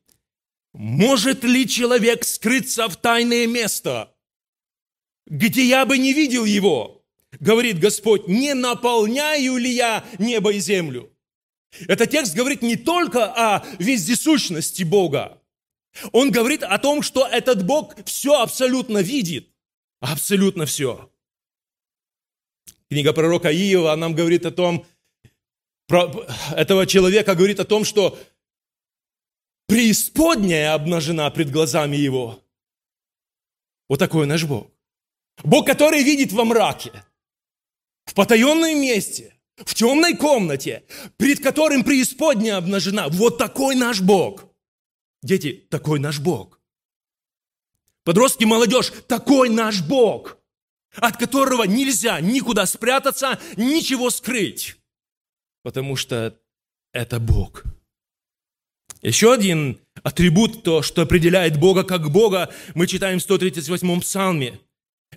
«Может 0.73 1.43
ли 1.43 1.67
человек 1.67 2.23
скрыться 2.23 2.89
в 2.89 2.95
тайное 2.97 3.45
место, 3.45 4.11
где 5.27 5.63
я 5.65 5.85
бы 5.85 5.97
не 5.97 6.13
видел 6.13 6.45
его?» 6.45 6.92
Говорит 7.39 7.79
Господь, 7.79 8.27
не 8.27 8.53
наполняю 8.53 9.57
ли 9.57 9.71
я 9.71 10.05
небо 10.19 10.51
и 10.53 10.59
землю? 10.59 11.11
Этот 11.87 12.11
текст 12.11 12.35
говорит 12.35 12.61
не 12.61 12.75
только 12.75 13.25
о 13.25 13.65
вездесущности 13.79 14.83
Бога. 14.83 15.41
Он 16.11 16.31
говорит 16.31 16.63
о 16.63 16.77
том, 16.77 17.01
что 17.01 17.27
этот 17.27 17.65
Бог 17.65 17.95
все 18.05 18.39
абсолютно 18.41 18.99
видит. 18.99 19.49
Абсолютно 19.99 20.65
все. 20.65 21.09
Книга 22.89 23.13
пророка 23.13 23.51
Иова 23.51 23.95
нам 23.95 24.13
говорит 24.13 24.45
о 24.45 24.51
том, 24.51 24.85
про 25.87 26.11
этого 26.55 26.85
человека 26.85 27.35
говорит 27.35 27.59
о 27.59 27.65
том, 27.65 27.85
что 27.85 28.19
преисподняя 29.67 30.73
обнажена 30.73 31.29
пред 31.31 31.51
глазами 31.51 31.95
его. 31.95 32.39
Вот 33.89 33.99
такой 33.99 34.25
наш 34.25 34.43
Бог. 34.45 34.69
Бог, 35.43 35.65
который 35.65 36.03
видит 36.03 36.31
во 36.31 36.45
мраке, 36.45 36.91
в 38.05 38.13
потаенном 38.13 38.79
месте, 38.79 39.35
в 39.57 39.73
темной 39.73 40.15
комнате, 40.15 40.83
перед 41.17 41.41
которым 41.41 41.83
преисподняя 41.83 42.57
обнажена. 42.57 43.07
Вот 43.09 43.37
такой 43.37 43.75
наш 43.75 44.01
Бог. 44.01 44.45
Дети, 45.21 45.65
такой 45.69 45.99
наш 45.99 46.19
Бог. 46.19 46.59
Подростки, 48.03 48.43
молодежь, 48.43 48.91
такой 49.07 49.49
наш 49.49 49.81
Бог, 49.81 50.37
от 50.95 51.17
которого 51.17 51.63
нельзя 51.63 52.19
никуда 52.19 52.65
спрятаться, 52.65 53.39
ничего 53.55 54.09
скрыть, 54.09 54.75
потому 55.61 55.95
что 55.95 56.37
это 56.91 57.19
Бог. 57.19 57.63
Еще 59.01 59.31
один 59.31 59.79
атрибут, 60.01 60.63
то, 60.63 60.81
что 60.81 61.01
определяет 61.01 61.59
Бога 61.59 61.83
как 61.83 62.11
Бога, 62.11 62.53
мы 62.73 62.87
читаем 62.87 63.19
в 63.19 63.29
138-м 63.29 64.01
псалме– 64.01 64.59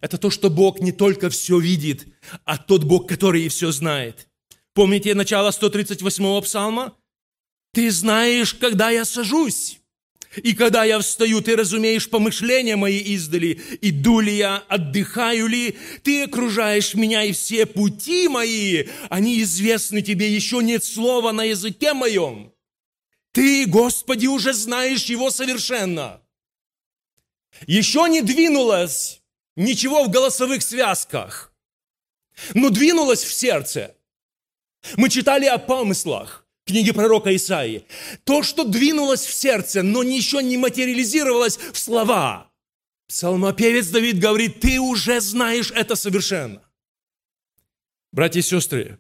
это 0.01 0.19
то, 0.19 0.31
что 0.31 0.51
Бог 0.51 0.81
не 0.81 0.93
только 0.93 1.31
все 1.31 1.59
видит, 1.59 2.07
а 2.45 2.59
тот 2.59 2.85
Бог, 2.85 3.09
который 3.09 3.43
и 3.43 3.49
все 3.49 3.73
знает. 3.73 4.29
Помните 4.75 5.15
начало 5.15 5.51
138-го 5.51 6.41
псалма? 6.43 6.95
«Ты 7.73 7.91
знаешь, 7.91 8.55
когда 8.55 8.91
я 8.91 9.05
сажусь, 9.05 9.81
и 10.43 10.55
когда 10.55 10.85
я 10.85 10.99
встаю, 10.99 11.41
ты 11.41 11.57
разумеешь 11.57 12.11
помышления 12.11 12.77
мои 12.77 12.99
издали, 12.99 13.61
иду 13.81 14.21
ли 14.21 14.37
я, 14.37 14.59
отдыхаю 14.69 15.47
ли, 15.47 15.77
ты 16.03 16.25
окружаешь 16.25 16.95
меня, 16.95 17.25
и 17.25 17.33
все 17.33 17.65
пути 17.65 18.29
мои, 18.29 18.85
они 19.09 19.41
известны 19.43 20.03
тебе, 20.03 20.33
еще 20.35 20.63
нет 20.63 20.85
слова 20.85 21.33
на 21.33 21.45
языке 21.45 21.95
моем. 21.95 22.53
Ты, 23.33 23.67
Господи, 23.67 24.27
уже 24.27 24.53
знаешь 24.53 25.05
его 25.05 25.31
совершенно. 25.31 26.23
Еще 27.67 28.07
не 28.09 28.21
двинулась 28.23 29.23
ничего 29.57 30.05
в 30.05 30.11
голосовых 30.11 30.63
связках, 30.63 31.53
но 32.55 32.71
двинулось 32.71 33.25
в 33.25 33.33
сердце. 33.33 33.95
Мы 34.97 35.09
читали 35.09 35.47
о 35.47 35.59
помыслах 35.59 36.47
книги 36.67 36.93
пророка 36.93 37.35
Исаии. 37.35 37.87
То, 38.25 38.43
что 38.43 38.65
двинулось 38.65 39.25
в 39.25 39.33
сердце, 39.33 39.83
но 39.83 40.03
еще 40.03 40.43
не 40.43 40.57
материализировалось 40.57 41.57
в 41.57 41.79
слова. 41.79 42.51
Псалмопевец 43.09 43.89
Давид 43.89 44.19
говорит, 44.19 44.61
ты 44.61 44.81
уже 44.81 45.21
знаешь 45.21 45.71
это 45.71 45.95
совершенно. 45.95 46.63
Братья 48.13 48.41
и 48.41 48.43
сестры, 48.43 48.99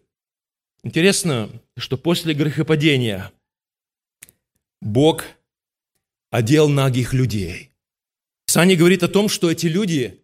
интересно, 0.83 1.51
что 1.77 1.99
после 1.99 2.35
грехопадения 2.35 3.33
Бог 4.81 5.25
одел 6.31 6.69
нагих 6.69 7.13
людей. 7.13 7.73
Сани 8.47 8.77
говорит 8.77 9.03
о 9.03 9.09
том, 9.09 9.29
что 9.29 9.51
эти 9.51 9.67
люди 9.67 10.23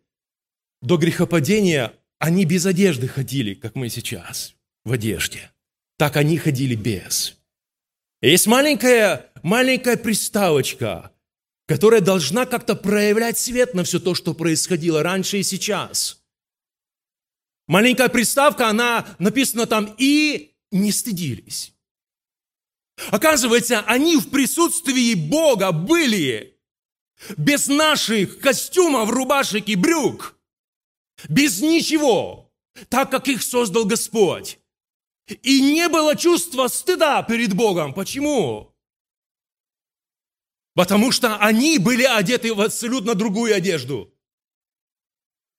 до 0.82 0.96
грехопадения, 0.96 1.94
они 2.18 2.44
без 2.44 2.66
одежды 2.66 3.08
ходили, 3.08 3.54
как 3.54 3.74
мы 3.74 3.88
сейчас, 3.88 4.54
в 4.84 4.92
одежде. 4.92 5.50
Так 5.96 6.16
они 6.16 6.36
ходили 6.36 6.74
без. 6.74 7.38
есть 8.20 8.46
маленькая, 8.46 9.32
маленькая 9.42 9.96
приставочка, 9.96 11.12
которая 11.66 12.00
должна 12.00 12.44
как-то 12.44 12.74
проявлять 12.74 13.38
свет 13.38 13.74
на 13.74 13.84
все 13.84 14.00
то, 14.00 14.14
что 14.14 14.34
происходило 14.34 15.02
раньше 15.02 15.38
и 15.38 15.42
сейчас. 15.42 16.22
Маленькая 17.68 18.08
приставка, 18.08 18.68
она 18.68 19.06
написана 19.18 19.66
там 19.66 19.94
«и 19.96 20.56
не 20.72 20.90
стыдились». 20.90 21.72
Оказывается, 23.10 23.80
они 23.80 24.16
в 24.16 24.30
присутствии 24.30 25.14
Бога 25.14 25.72
были 25.72 26.58
без 27.36 27.68
наших 27.68 28.38
костюмов, 28.40 29.10
рубашек 29.10 29.68
и 29.68 29.76
брюк 29.76 30.36
без 31.28 31.60
ничего, 31.60 32.52
так 32.88 33.10
как 33.10 33.28
их 33.28 33.42
создал 33.42 33.84
Господь. 33.84 34.58
И 35.28 35.60
не 35.60 35.88
было 35.88 36.16
чувства 36.16 36.68
стыда 36.68 37.22
перед 37.22 37.54
Богом. 37.54 37.94
Почему? 37.94 38.74
Потому 40.74 41.12
что 41.12 41.36
они 41.36 41.78
были 41.78 42.04
одеты 42.04 42.54
в 42.54 42.60
абсолютно 42.60 43.14
другую 43.14 43.54
одежду. 43.54 44.12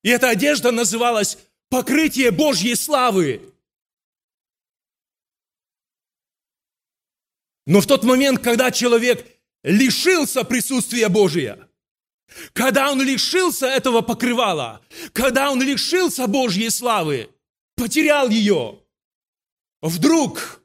И 0.02 0.10
эта 0.10 0.28
одежда 0.28 0.70
называлась 0.70 1.38
покрытие 1.70 2.30
Божьей 2.30 2.74
славы. 2.74 3.54
Но 7.66 7.80
в 7.80 7.86
тот 7.86 8.04
момент, 8.04 8.40
когда 8.40 8.70
человек 8.70 9.26
лишился 9.62 10.44
присутствия 10.44 11.08
Божия, 11.08 11.68
когда 12.52 12.90
он 12.90 13.00
лишился 13.02 13.66
этого 13.66 14.00
покрывала, 14.00 14.80
когда 15.12 15.50
он 15.50 15.62
лишился 15.62 16.26
Божьей 16.26 16.70
славы, 16.70 17.30
потерял 17.76 18.28
ее, 18.28 18.80
вдруг 19.80 20.62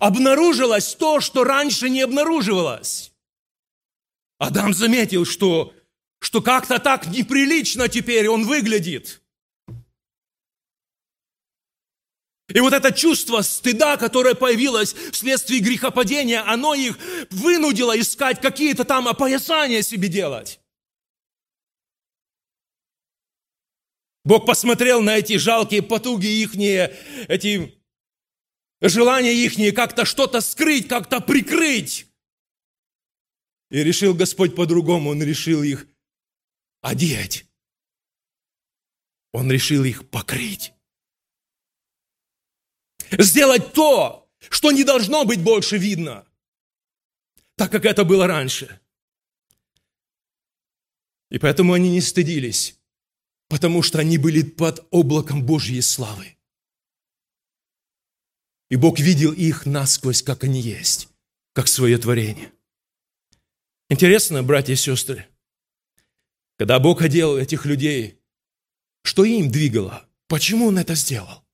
обнаружилось 0.00 0.94
то, 0.94 1.20
что 1.20 1.44
раньше 1.44 1.88
не 1.88 2.02
обнаруживалось. 2.02 3.12
Адам 4.38 4.74
заметил, 4.74 5.24
что, 5.24 5.72
что 6.20 6.42
как-то 6.42 6.78
так 6.78 7.06
неприлично 7.06 7.88
теперь 7.88 8.28
он 8.28 8.44
выглядит. 8.44 9.22
И 12.48 12.60
вот 12.60 12.72
это 12.72 12.92
чувство 12.92 13.42
стыда, 13.42 13.96
которое 13.96 14.34
появилось 14.34 14.94
вследствие 15.10 15.60
грехопадения, 15.60 16.44
оно 16.46 16.74
их 16.74 16.96
вынудило 17.30 17.98
искать 17.98 18.40
какие-то 18.40 18.84
там 18.84 19.08
опоясания 19.08 19.82
себе 19.82 20.08
делать. 20.08 20.60
Бог 24.26 24.44
посмотрел 24.44 25.02
на 25.02 25.18
эти 25.18 25.36
жалкие 25.36 25.82
потуги 25.82 26.26
ихние, 26.26 26.92
эти 27.28 27.80
желания 28.80 29.32
ихние 29.32 29.70
как-то 29.70 30.04
что-то 30.04 30.40
скрыть, 30.40 30.88
как-то 30.88 31.20
прикрыть. 31.20 32.08
И 33.70 33.84
решил 33.84 34.14
Господь 34.14 34.56
по-другому, 34.56 35.10
Он 35.10 35.22
решил 35.22 35.62
их 35.62 35.86
одеть. 36.80 37.46
Он 39.32 39.48
решил 39.48 39.84
их 39.84 40.10
покрыть. 40.10 40.72
Сделать 43.12 43.72
то, 43.74 44.28
что 44.50 44.72
не 44.72 44.82
должно 44.82 45.24
быть 45.24 45.40
больше 45.40 45.78
видно, 45.78 46.26
так 47.54 47.70
как 47.70 47.84
это 47.84 48.04
было 48.04 48.26
раньше. 48.26 48.80
И 51.30 51.38
поэтому 51.38 51.74
они 51.74 51.90
не 51.90 52.00
стыдились 52.00 52.76
потому 53.48 53.82
что 53.82 53.98
они 53.98 54.18
были 54.18 54.42
под 54.42 54.86
облаком 54.90 55.44
Божьей 55.44 55.80
славы. 55.80 56.36
И 58.68 58.76
Бог 58.76 58.98
видел 58.98 59.32
их 59.32 59.66
насквозь, 59.66 60.22
как 60.22 60.44
они 60.44 60.60
есть, 60.60 61.08
как 61.52 61.68
свое 61.68 61.98
творение. 61.98 62.52
Интересно, 63.88 64.42
братья 64.42 64.72
и 64.72 64.76
сестры, 64.76 65.26
когда 66.58 66.80
Бог 66.80 67.02
одел 67.02 67.36
этих 67.36 67.64
людей, 67.64 68.18
что 69.04 69.24
им 69.24 69.50
двигало? 69.50 70.08
Почему 70.26 70.66
Он 70.66 70.78
это 70.78 70.96
сделал? 70.96 71.44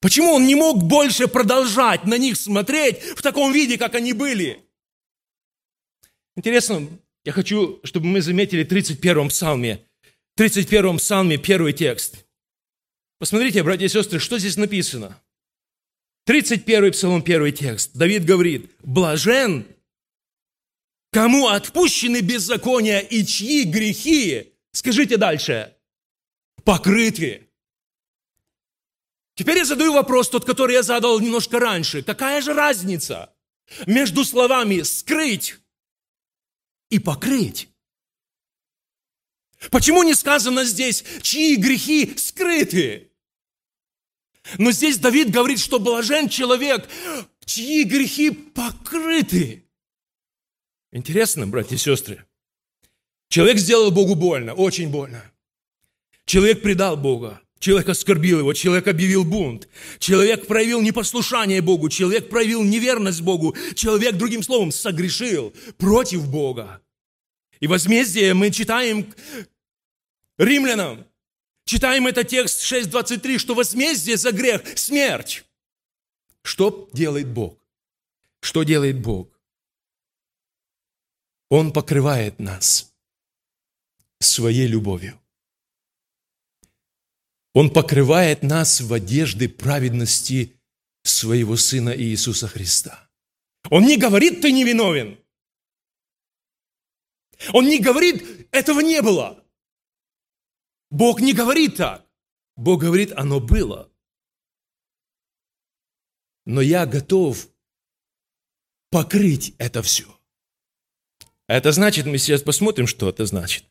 Почему 0.00 0.34
Он 0.34 0.46
не 0.46 0.54
мог 0.54 0.84
больше 0.84 1.26
продолжать 1.26 2.04
на 2.04 2.18
них 2.18 2.36
смотреть 2.36 3.02
в 3.02 3.22
таком 3.22 3.52
виде, 3.52 3.78
как 3.78 3.96
они 3.96 4.12
были? 4.12 4.64
Интересно, 6.36 6.88
я 7.24 7.32
хочу, 7.32 7.80
чтобы 7.84 8.06
мы 8.06 8.20
заметили 8.20 8.64
в 8.64 8.68
31-м 8.68 9.28
псалме, 9.28 9.84
31 10.36 10.96
псалме, 10.96 11.36
первый 11.36 11.74
текст. 11.74 12.24
Посмотрите, 13.18 13.62
братья 13.62 13.84
и 13.84 13.88
сестры, 13.88 14.18
что 14.18 14.38
здесь 14.38 14.56
написано. 14.56 15.20
31 16.24 16.92
псалом, 16.92 17.22
первый 17.22 17.52
текст. 17.52 17.92
Давид 17.94 18.24
говорит, 18.24 18.70
блажен, 18.82 19.66
кому 21.10 21.48
отпущены 21.48 22.20
беззакония 22.20 23.00
и 23.00 23.24
чьи 23.24 23.64
грехи, 23.64 24.54
скажите 24.72 25.18
дальше, 25.18 25.76
покрыты. 26.64 27.48
Теперь 29.34 29.58
я 29.58 29.64
задаю 29.64 29.92
вопрос, 29.92 30.30
тот, 30.30 30.44
который 30.44 30.74
я 30.74 30.82
задал 30.82 31.20
немножко 31.20 31.58
раньше. 31.58 32.02
Какая 32.02 32.40
же 32.40 32.54
разница 32.54 33.34
между 33.86 34.24
словами 34.24 34.80
«скрыть» 34.82 35.56
и 36.90 36.98
«покрыть»? 36.98 37.71
Почему 39.70 40.02
не 40.02 40.14
сказано 40.14 40.64
здесь, 40.64 41.04
чьи 41.22 41.56
грехи 41.56 42.14
скрыты? 42.16 43.10
Но 44.58 44.72
здесь 44.72 44.98
Давид 44.98 45.30
говорит, 45.30 45.60
что 45.60 45.78
блажен 45.78 46.28
человек, 46.28 46.88
чьи 47.44 47.84
грехи 47.84 48.30
покрыты. 48.30 49.64
Интересно, 50.90 51.46
братья 51.46 51.76
и 51.76 51.78
сестры. 51.78 52.24
Человек 53.28 53.58
сделал 53.58 53.90
Богу 53.90 54.14
больно, 54.14 54.52
очень 54.52 54.90
больно. 54.90 55.24
Человек 56.26 56.60
предал 56.60 56.96
Бога, 56.96 57.40
человек 57.58 57.88
оскорбил 57.88 58.40
его, 58.40 58.52
человек 58.52 58.86
объявил 58.88 59.24
бунт, 59.24 59.68
человек 59.98 60.46
проявил 60.46 60.82
непослушание 60.82 61.62
Богу, 61.62 61.88
человек 61.88 62.28
проявил 62.28 62.62
неверность 62.62 63.22
Богу, 63.22 63.56
человек, 63.74 64.16
другим 64.16 64.42
словом, 64.42 64.70
согрешил 64.70 65.54
против 65.78 66.28
Бога. 66.28 66.82
И 67.60 67.66
возмездие 67.66 68.34
мы 68.34 68.50
читаем 68.50 69.06
римлянам. 70.38 71.06
Читаем 71.64 72.06
этот 72.06 72.28
текст 72.28 72.60
6.23, 72.60 73.38
что 73.38 73.54
возмездие 73.54 74.16
за 74.16 74.32
грех– 74.32 74.62
смерть. 74.78 75.44
Что 76.42 76.88
делает 76.92 77.28
Бог? 77.28 77.58
Что 78.40 78.64
делает 78.64 79.00
Бог? 79.00 79.28
Он 81.48 81.72
покрывает 81.72 82.40
нас 82.40 82.92
своей 84.20 84.66
любовью. 84.66 85.20
Он 87.54 87.70
покрывает 87.70 88.42
нас 88.42 88.80
в 88.80 88.92
одежды 88.92 89.48
праведности 89.48 90.56
своего 91.02 91.56
Сына 91.56 91.94
Иисуса 91.96 92.48
Христа. 92.48 93.08
Он 93.70 93.84
не 93.84 93.96
говорит, 93.96 94.40
ты 94.40 94.52
невиновен. 94.52 95.18
Он 97.52 97.66
не 97.66 97.78
говорит, 97.78 98.48
этого 98.52 98.80
не 98.80 99.02
было. 99.02 99.41
Бог 100.92 101.22
не 101.22 101.32
говорит 101.32 101.76
так. 101.76 102.06
Бог 102.54 102.82
говорит, 102.82 103.12
оно 103.16 103.40
было. 103.40 103.90
Но 106.44 106.60
я 106.60 106.84
готов 106.84 107.48
покрыть 108.90 109.54
это 109.56 109.82
все. 109.82 110.04
Это 111.48 111.72
значит, 111.72 112.04
мы 112.04 112.18
сейчас 112.18 112.42
посмотрим, 112.42 112.86
что 112.86 113.08
это 113.08 113.24
значит. 113.24 113.64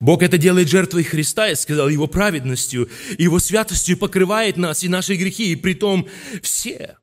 Бог 0.00 0.22
это 0.22 0.38
делает 0.38 0.68
жертвой 0.68 1.04
Христа, 1.04 1.46
я 1.46 1.54
сказал, 1.54 1.88
Его 1.88 2.08
праведностью, 2.08 2.90
Его 3.16 3.38
святостью 3.38 3.96
покрывает 3.96 4.56
нас 4.56 4.82
и 4.82 4.88
наши 4.88 5.14
грехи, 5.14 5.52
и 5.52 5.56
при 5.56 5.74
том 5.74 6.08
все. 6.42 6.98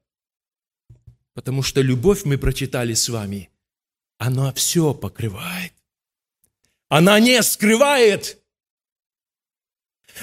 Потому 1.34 1.64
что 1.64 1.80
любовь 1.80 2.26
мы 2.26 2.38
прочитали 2.38 2.96
с 2.96 3.08
вами, 3.08 3.50
она 4.18 4.52
все 4.52 4.94
покрывает. 4.94 5.72
Она 6.90 7.20
не 7.22 7.42
скрывает, 7.44 8.44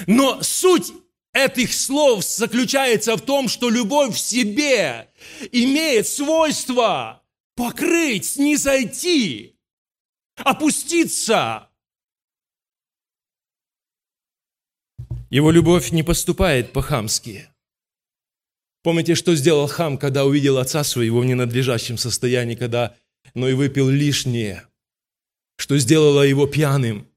но 0.07 0.41
суть 0.41 0.93
этих 1.33 1.73
слов 1.73 2.23
заключается 2.23 3.15
в 3.17 3.21
том, 3.21 3.47
что 3.47 3.69
любовь 3.69 4.15
в 4.15 4.19
себе 4.19 5.09
имеет 5.51 6.07
свойство 6.07 7.23
покрыть, 7.55 8.25
снизойти, 8.25 9.57
опуститься. 10.37 11.69
Его 15.29 15.51
любовь 15.51 15.91
не 15.91 16.03
поступает 16.03 16.71
по-хамски. 16.71 17.49
Помните, 18.83 19.15
что 19.15 19.35
сделал 19.35 19.67
хам, 19.67 19.97
когда 19.97 20.25
увидел 20.25 20.59
отца 20.59 20.83
своего 20.83 21.19
в 21.19 21.25
ненадлежащем 21.25 21.97
состоянии, 21.97 22.55
когда 22.55 22.95
но 23.33 23.49
и 23.49 23.53
выпил 23.53 23.89
лишнее? 23.89 24.67
Что 25.57 25.77
сделало 25.77 26.21
его 26.21 26.47
пьяным? 26.47 27.09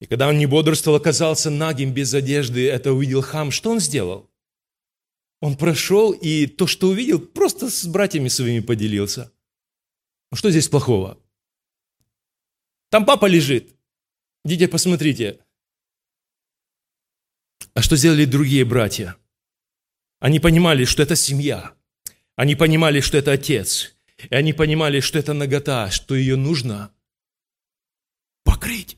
И 0.00 0.06
когда 0.06 0.28
он 0.28 0.38
не 0.38 0.46
бодрствовал, 0.46 0.96
оказался 0.96 1.50
нагим, 1.50 1.92
без 1.92 2.12
одежды, 2.14 2.68
это 2.68 2.92
увидел 2.92 3.22
хам. 3.22 3.50
Что 3.50 3.70
он 3.70 3.80
сделал? 3.80 4.30
Он 5.40 5.56
прошел 5.56 6.12
и 6.12 6.46
то, 6.46 6.66
что 6.66 6.88
увидел, 6.88 7.20
просто 7.20 7.70
с 7.70 7.86
братьями 7.86 8.28
своими 8.28 8.60
поделился. 8.60 9.32
Ну 10.30 10.36
что 10.36 10.50
здесь 10.50 10.68
плохого? 10.68 11.20
Там 12.90 13.04
папа 13.04 13.26
лежит. 13.26 13.74
Идите, 14.44 14.68
посмотрите. 14.68 15.40
А 17.74 17.82
что 17.82 17.96
сделали 17.96 18.24
другие 18.24 18.64
братья? 18.64 19.16
Они 20.20 20.40
понимали, 20.40 20.84
что 20.84 21.02
это 21.02 21.16
семья. 21.16 21.74
Они 22.36 22.56
понимали, 22.56 23.00
что 23.00 23.18
это 23.18 23.32
отец. 23.32 23.94
И 24.30 24.34
они 24.34 24.52
понимали, 24.52 25.00
что 25.00 25.18
это 25.18 25.34
нагота, 25.34 25.90
что 25.90 26.14
ее 26.14 26.36
нужно 26.36 26.92
покрыть. 28.44 28.96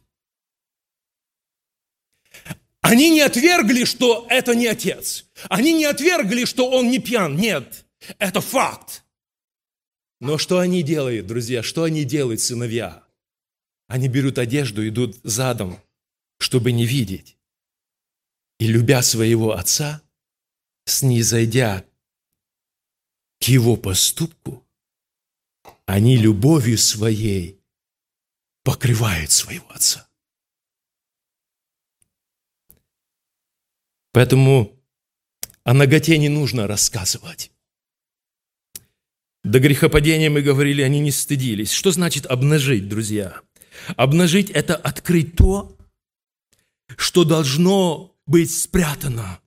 Они 2.88 3.10
не 3.10 3.20
отвергли, 3.20 3.84
что 3.84 4.28
это 4.30 4.54
не 4.54 4.68
отец. 4.68 5.24
Они 5.48 5.72
не 5.72 5.86
отвергли, 5.86 6.44
что 6.44 6.70
он 6.70 6.88
не 6.88 7.00
пьян. 7.00 7.36
Нет, 7.36 7.84
это 8.20 8.40
факт. 8.40 9.02
Но 10.20 10.38
что 10.38 10.60
они 10.60 10.84
делают, 10.84 11.26
друзья? 11.26 11.64
Что 11.64 11.82
они 11.82 12.04
делают, 12.04 12.40
сыновья? 12.40 13.02
Они 13.88 14.06
берут 14.06 14.38
одежду, 14.38 14.86
идут 14.86 15.16
задом, 15.24 15.80
чтобы 16.38 16.70
не 16.70 16.86
видеть. 16.86 17.36
И 18.60 18.68
любя 18.68 19.02
своего 19.02 19.54
отца, 19.54 20.00
снизойдя 20.84 21.84
к 23.40 23.44
его 23.48 23.76
поступку, 23.76 24.64
они 25.86 26.16
любовью 26.16 26.78
своей 26.78 27.58
покрывают 28.62 29.32
своего 29.32 29.68
отца. 29.70 30.05
Поэтому 34.16 34.74
о 35.62 35.74
ноготе 35.74 36.16
не 36.16 36.30
нужно 36.30 36.66
рассказывать. 36.66 37.52
До 39.44 39.58
грехопадения 39.60 40.30
мы 40.30 40.40
говорили, 40.40 40.80
они 40.80 41.00
не 41.00 41.10
стыдились. 41.10 41.70
Что 41.70 41.90
значит 41.90 42.24
обнажить, 42.24 42.88
друзья? 42.88 43.42
Обнажить– 43.94 44.48
это 44.54 44.74
открыть 44.74 45.36
то, 45.36 45.76
что 46.96 47.24
должно 47.24 48.16
быть 48.24 48.50
спрятано. 48.58 49.38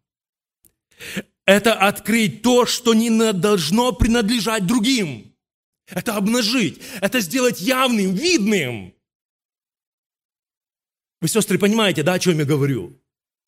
Это 1.48 1.74
открыть 1.74 2.44
то, 2.44 2.68
что 2.68 2.94
не 2.94 3.10
должно 3.34 3.92
принадлежать 3.92 4.68
другим. 4.68 5.34
Это 5.88 6.16
обнажить, 6.16 6.80
это 7.02 7.22
сделать 7.22 7.60
явным, 7.60 8.14
видным. 8.14 8.94
Вы, 11.22 11.28
сестры, 11.28 11.58
понимаете, 11.58 12.04
да, 12.04 12.14
о 12.14 12.20
чем 12.20 12.38
я 12.38 12.46
говорю? 12.46 13.02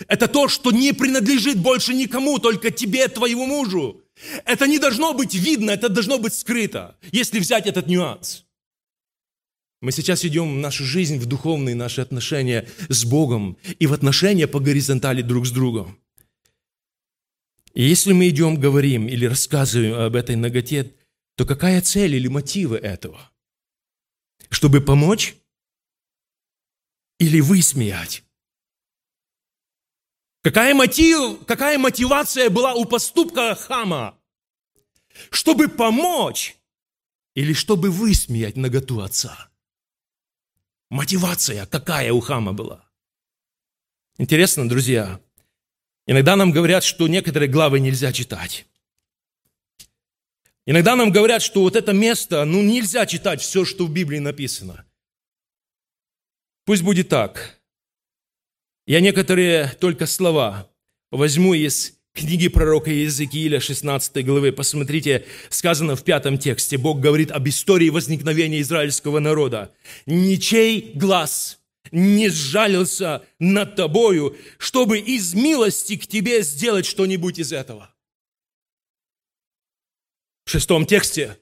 Это 0.07 0.27
то, 0.27 0.47
что 0.47 0.71
не 0.71 0.93
принадлежит 0.93 1.57
больше 1.57 1.93
никому, 1.93 2.39
только 2.39 2.71
тебе, 2.71 3.07
твоему 3.07 3.45
мужу. 3.45 4.01
Это 4.45 4.67
не 4.67 4.79
должно 4.79 5.13
быть 5.13 5.33
видно, 5.33 5.71
это 5.71 5.89
должно 5.89 6.17
быть 6.17 6.33
скрыто, 6.33 6.97
если 7.11 7.39
взять 7.39 7.67
этот 7.67 7.87
нюанс. 7.87 8.45
Мы 9.81 9.91
сейчас 9.91 10.23
идем 10.25 10.55
в 10.55 10.59
нашу 10.59 10.85
жизнь, 10.85 11.17
в 11.17 11.25
духовные 11.25 11.73
наши 11.73 12.01
отношения 12.01 12.67
с 12.87 13.03
Богом 13.03 13.57
и 13.79 13.87
в 13.87 13.93
отношения 13.93 14.47
по 14.47 14.59
горизонтали 14.59 15.23
друг 15.23 15.47
с 15.47 15.51
другом. 15.51 15.97
И 17.73 17.83
если 17.83 18.13
мы 18.13 18.29
идем, 18.29 18.59
говорим 18.59 19.07
или 19.07 19.25
рассказываем 19.25 19.95
об 19.95 20.15
этой 20.15 20.35
ноготе, 20.35 20.93
то 21.35 21.45
какая 21.45 21.81
цель 21.81 22.15
или 22.15 22.27
мотивы 22.27 22.77
этого? 22.77 23.31
Чтобы 24.49 24.81
помочь 24.81 25.35
или 27.17 27.39
высмеять? 27.39 28.23
Какая, 30.41 30.73
мотив, 30.73 31.45
какая 31.45 31.77
мотивация 31.77 32.49
была 32.49 32.73
у 32.73 32.85
поступка 32.85 33.53
Хама? 33.53 34.17
Чтобы 35.29 35.69
помочь 35.69 36.57
или 37.35 37.53
чтобы 37.53 37.91
высмеять 37.91 38.57
наготу 38.57 39.01
отца? 39.01 39.51
Мотивация 40.89 41.65
какая 41.67 42.11
у 42.11 42.19
Хама 42.19 42.53
была? 42.53 42.83
Интересно, 44.17 44.67
друзья, 44.67 45.21
иногда 46.07 46.35
нам 46.35 46.51
говорят, 46.51 46.83
что 46.83 47.07
некоторые 47.07 47.49
главы 47.49 47.79
нельзя 47.79 48.11
читать. 48.11 48.65
Иногда 50.65 50.95
нам 50.95 51.11
говорят, 51.11 51.43
что 51.43 51.61
вот 51.61 51.75
это 51.75 51.93
место, 51.93 52.43
ну 52.45 52.63
нельзя 52.63 53.05
читать 53.05 53.41
все, 53.41 53.63
что 53.63 53.85
в 53.85 53.91
Библии 53.91 54.19
написано. 54.19 54.85
Пусть 56.65 56.83
будет 56.83 57.09
так. 57.09 57.60
Я 58.91 58.99
некоторые 58.99 59.69
только 59.79 60.05
слова 60.05 60.69
возьму 61.11 61.53
из 61.53 61.93
книги 62.11 62.49
пророка 62.49 62.91
Иезекииля 62.91 63.61
16 63.61 64.25
главы. 64.25 64.51
Посмотрите, 64.51 65.25
сказано 65.49 65.95
в 65.95 66.03
пятом 66.03 66.37
тексте. 66.37 66.77
Бог 66.77 66.99
говорит 66.99 67.31
об 67.31 67.47
истории 67.47 67.87
возникновения 67.87 68.59
израильского 68.59 69.19
народа. 69.19 69.73
«Ничей 70.05 70.91
глаз 70.93 71.61
не 71.93 72.27
сжалился 72.27 73.23
над 73.39 73.77
тобою, 73.77 74.35
чтобы 74.57 74.99
из 74.99 75.33
милости 75.35 75.95
к 75.95 76.05
тебе 76.05 76.41
сделать 76.41 76.85
что-нибудь 76.85 77.39
из 77.39 77.53
этого». 77.53 77.95
В 80.43 80.49
шестом 80.49 80.85
тексте 80.85 81.37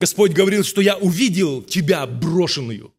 Господь 0.00 0.32
говорил, 0.32 0.64
что 0.64 0.80
я 0.80 0.96
увидел 0.96 1.62
тебя 1.62 2.04
брошенную. 2.04 2.92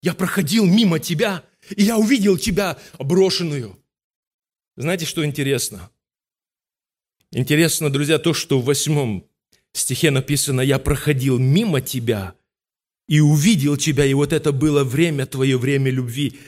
Я 0.00 0.14
проходил 0.14 0.64
мимо 0.64 1.00
тебя, 1.00 1.42
и 1.70 1.84
я 1.84 1.98
увидел 1.98 2.36
тебя 2.36 2.78
брошенную. 2.98 3.78
Знаете, 4.76 5.06
что 5.06 5.24
интересно? 5.24 5.90
Интересно, 7.30 7.90
друзья, 7.90 8.18
то, 8.18 8.34
что 8.34 8.60
в 8.60 8.64
восьмом 8.64 9.26
стихе 9.72 10.10
написано, 10.10 10.60
я 10.60 10.78
проходил 10.78 11.38
мимо 11.38 11.80
тебя 11.80 12.34
и 13.08 13.20
увидел 13.20 13.76
тебя, 13.76 14.04
и 14.04 14.14
вот 14.14 14.32
это 14.32 14.52
было 14.52 14.84
время 14.84 15.26
твое, 15.26 15.58
время 15.58 15.90
любви. 15.90 16.38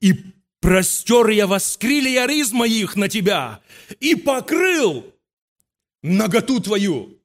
И 0.00 0.14
простер 0.60 1.28
я 1.28 1.46
воскрили 1.46 2.18
рыз 2.26 2.52
моих 2.52 2.96
на 2.96 3.08
тебя 3.08 3.60
и 4.00 4.14
покрыл 4.14 5.06
наготу 6.02 6.60
твою. 6.60 7.18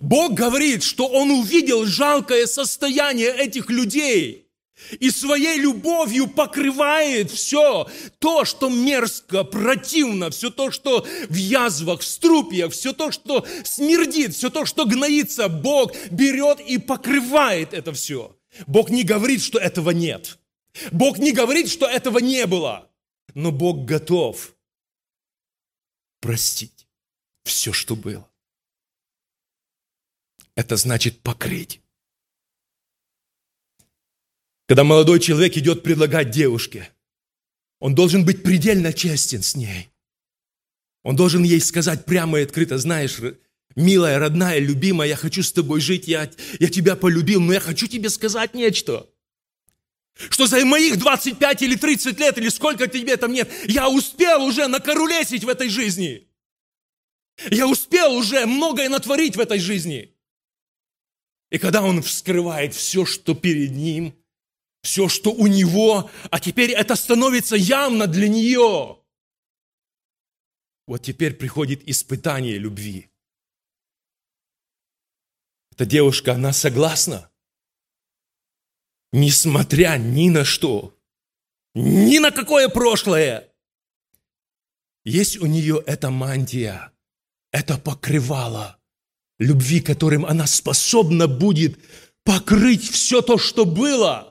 Бог 0.00 0.34
говорит, 0.34 0.82
что 0.82 1.06
Он 1.06 1.30
увидел 1.30 1.84
жалкое 1.84 2.46
состояние 2.46 3.34
этих 3.34 3.70
людей 3.70 4.49
и 4.98 5.10
своей 5.10 5.58
любовью 5.58 6.26
покрывает 6.28 7.30
все 7.30 7.88
то, 8.18 8.44
что 8.44 8.68
мерзко, 8.68 9.44
противно, 9.44 10.30
все 10.30 10.50
то, 10.50 10.70
что 10.70 11.06
в 11.28 11.34
язвах, 11.34 12.00
в 12.00 12.04
струпьях, 12.04 12.72
все 12.72 12.92
то, 12.92 13.10
что 13.10 13.46
смердит, 13.64 14.34
все 14.34 14.50
то, 14.50 14.64
что 14.64 14.84
гноится. 14.84 15.48
Бог 15.48 15.94
берет 16.10 16.60
и 16.60 16.78
покрывает 16.78 17.74
это 17.74 17.92
все. 17.92 18.36
Бог 18.66 18.90
не 18.90 19.04
говорит, 19.04 19.42
что 19.42 19.58
этого 19.58 19.90
нет. 19.90 20.38
Бог 20.90 21.18
не 21.18 21.32
говорит, 21.32 21.70
что 21.70 21.86
этого 21.86 22.18
не 22.18 22.46
было. 22.46 22.90
Но 23.34 23.52
Бог 23.52 23.84
готов 23.84 24.54
простить 26.20 26.86
все, 27.44 27.72
что 27.72 27.94
было 27.94 28.30
это 30.60 30.76
значит 30.76 31.20
покрыть. 31.20 31.80
Когда 34.70 34.84
молодой 34.84 35.18
человек 35.18 35.56
идет 35.56 35.82
предлагать 35.82 36.30
девушке, 36.30 36.90
он 37.80 37.96
должен 37.96 38.24
быть 38.24 38.44
предельно 38.44 38.92
честен 38.92 39.42
с 39.42 39.56
ней. 39.56 39.90
Он 41.02 41.16
должен 41.16 41.42
ей 41.42 41.60
сказать 41.60 42.04
прямо 42.04 42.38
и 42.38 42.44
открыто, 42.44 42.78
знаешь, 42.78 43.18
милая, 43.74 44.20
родная, 44.20 44.60
любимая, 44.60 45.08
я 45.08 45.16
хочу 45.16 45.42
с 45.42 45.50
тобой 45.50 45.80
жить, 45.80 46.06
я, 46.06 46.30
я 46.60 46.68
тебя 46.68 46.94
полюбил, 46.94 47.40
но 47.40 47.52
я 47.52 47.58
хочу 47.58 47.88
тебе 47.88 48.08
сказать 48.10 48.54
нечто. 48.54 49.10
Что 50.14 50.46
за 50.46 50.64
моих 50.64 51.00
25 51.00 51.62
или 51.62 51.74
30 51.74 52.20
лет, 52.20 52.38
или 52.38 52.48
сколько 52.48 52.86
тебе 52.86 53.16
там 53.16 53.32
нет, 53.32 53.50
я 53.66 53.90
успел 53.90 54.44
уже 54.44 54.68
накорулесить 54.68 55.42
в 55.42 55.48
этой 55.48 55.68
жизни. 55.68 56.28
Я 57.50 57.66
успел 57.66 58.14
уже 58.14 58.46
многое 58.46 58.88
натворить 58.88 59.34
в 59.34 59.40
этой 59.40 59.58
жизни. 59.58 60.14
И 61.50 61.58
когда 61.58 61.82
он 61.82 62.04
вскрывает 62.04 62.72
все, 62.72 63.04
что 63.04 63.34
перед 63.34 63.72
ним, 63.72 64.14
все, 64.82 65.08
что 65.08 65.32
у 65.32 65.46
него, 65.46 66.10
а 66.30 66.40
теперь 66.40 66.72
это 66.72 66.96
становится 66.96 67.56
явно 67.56 68.06
для 68.06 68.28
нее. 68.28 68.98
Вот 70.86 71.02
теперь 71.02 71.34
приходит 71.34 71.88
испытание 71.88 72.58
любви. 72.58 73.10
Эта 75.72 75.86
девушка, 75.86 76.34
она 76.34 76.52
согласна. 76.52 77.30
Несмотря 79.12 79.96
ни 79.98 80.28
на 80.28 80.44
что, 80.44 80.96
ни 81.74 82.18
на 82.18 82.30
какое 82.30 82.68
прошлое. 82.68 83.52
Есть 85.04 85.38
у 85.38 85.46
нее 85.46 85.82
эта 85.86 86.10
мантия, 86.10 86.92
это 87.50 87.78
покрывало– 87.78 88.76
любви, 89.40 89.80
которым 89.80 90.24
она 90.26 90.46
способна 90.46 91.26
будет 91.26 91.78
покрыть 92.22 92.88
все 92.88 93.22
то, 93.22 93.38
что 93.38 93.64
было. 93.64 94.29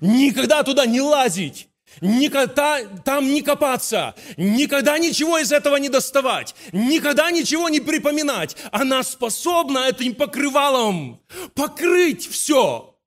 Никогда 0.00 0.62
туда 0.62 0.86
не 0.86 1.00
лазить, 1.00 1.68
никогда 2.00 2.84
там 3.04 3.32
не 3.32 3.42
копаться, 3.42 4.14
никогда 4.36 4.98
ничего 4.98 5.38
из 5.38 5.52
этого 5.52 5.76
не 5.76 5.88
доставать, 5.88 6.54
никогда 6.72 7.30
ничего 7.30 7.68
не 7.68 7.80
припоминать. 7.80 8.56
Она 8.72 9.02
способна 9.02 9.88
этим 9.88 10.14
покрывалом 10.14 11.22
покрыть 11.54 12.28
все 12.28 12.98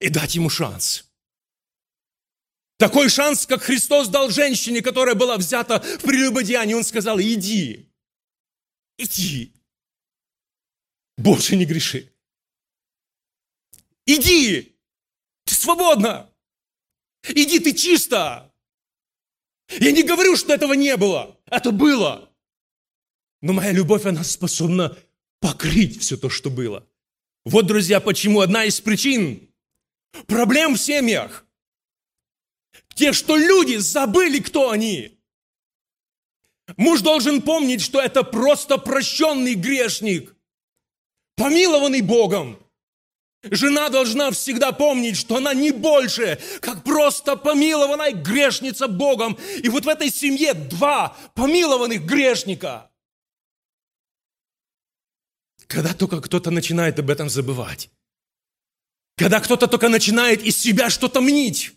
и 0.00 0.08
дать 0.08 0.34
ему 0.34 0.50
шанс. 0.50 1.04
Такой 2.78 3.08
шанс, 3.08 3.46
как 3.46 3.62
Христос 3.62 4.08
дал 4.08 4.28
женщине, 4.28 4.82
которая 4.82 5.14
была 5.14 5.38
взята 5.38 5.80
в 5.80 6.02
прелюбодеянии. 6.02 6.74
Он 6.74 6.84
сказал, 6.84 7.18
иди, 7.18 7.90
иди, 8.98 9.54
больше 11.16 11.56
не 11.56 11.64
греши. 11.64 12.12
Иди, 14.04 14.75
ты 15.46 15.54
свободна. 15.54 16.30
Иди, 17.28 17.58
ты 17.58 17.72
чисто. 17.72 18.52
Я 19.80 19.92
не 19.92 20.02
говорю, 20.02 20.36
что 20.36 20.52
этого 20.52 20.74
не 20.74 20.96
было. 20.96 21.38
Это 21.46 21.70
было. 21.70 22.30
Но 23.40 23.52
моя 23.52 23.72
любовь, 23.72 24.04
она 24.04 24.24
способна 24.24 24.96
покрыть 25.40 26.00
все 26.00 26.16
то, 26.16 26.28
что 26.28 26.50
было. 26.50 26.86
Вот, 27.44 27.66
друзья, 27.66 28.00
почему 28.00 28.40
одна 28.40 28.64
из 28.64 28.80
причин 28.80 29.48
проблем 30.26 30.74
в 30.74 30.80
семьях. 30.80 31.46
Те, 32.94 33.12
что 33.12 33.36
люди 33.36 33.76
забыли, 33.76 34.40
кто 34.40 34.70
они. 34.70 35.18
Муж 36.76 37.02
должен 37.02 37.40
помнить, 37.40 37.80
что 37.80 38.00
это 38.00 38.24
просто 38.24 38.78
прощенный 38.78 39.54
грешник 39.54 40.34
помилованный 41.36 42.00
Богом. 42.00 42.58
Жена 43.42 43.88
должна 43.88 44.30
всегда 44.30 44.72
помнить, 44.72 45.16
что 45.16 45.36
она 45.36 45.54
не 45.54 45.70
больше, 45.70 46.40
как 46.60 46.82
просто 46.82 47.36
помилованная 47.36 48.12
грешница 48.12 48.88
Богом. 48.88 49.38
И 49.62 49.68
вот 49.68 49.84
в 49.84 49.88
этой 49.88 50.10
семье 50.10 50.54
два 50.54 51.16
помилованных 51.34 52.04
грешника. 52.04 52.90
Когда 55.66 55.94
только 55.94 56.20
кто-то 56.20 56.50
начинает 56.50 56.98
об 56.98 57.10
этом 57.10 57.28
забывать, 57.28 57.90
когда 59.16 59.40
кто-то 59.40 59.66
только 59.66 59.88
начинает 59.88 60.42
из 60.42 60.56
себя 60.56 60.90
что-то 60.90 61.20
мнить, 61.20 61.72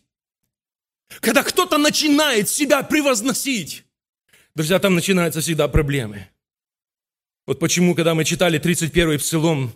когда 1.21 1.43
кто-то 1.43 1.77
начинает 1.77 2.49
себя 2.49 2.83
превозносить, 2.83 3.85
Друзья, 4.55 4.79
там 4.79 4.95
начинаются 4.95 5.41
всегда 5.41 5.67
проблемы. 5.67 6.27
Вот 7.45 7.59
почему, 7.59 7.95
когда 7.95 8.13
мы 8.13 8.25
читали 8.25 8.59
31-й 8.59 9.17
псалом, 9.19 9.73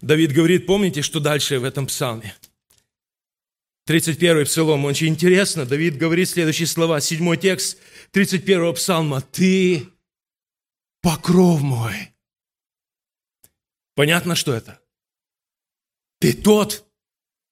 Давид 0.00 0.32
говорит, 0.32 0.66
помните, 0.66 1.02
что 1.02 1.20
дальше 1.20 1.58
в 1.58 1.64
этом 1.64 1.86
псалме? 1.86 2.34
31-й 3.88 4.44
псалом, 4.46 4.84
очень 4.84 5.08
интересно, 5.08 5.66
Давид 5.66 5.96
говорит 5.96 6.28
следующие 6.28 6.68
слова, 6.68 7.00
седьмой 7.00 7.36
текст 7.36 7.78
31-го 8.12 8.72
псалма. 8.74 9.20
«Ты 9.20 9.88
покров 11.00 11.60
мой». 11.60 12.12
Понятно, 13.94 14.36
что 14.36 14.54
это? 14.54 14.80
Ты 16.20 16.32
тот, 16.32 16.84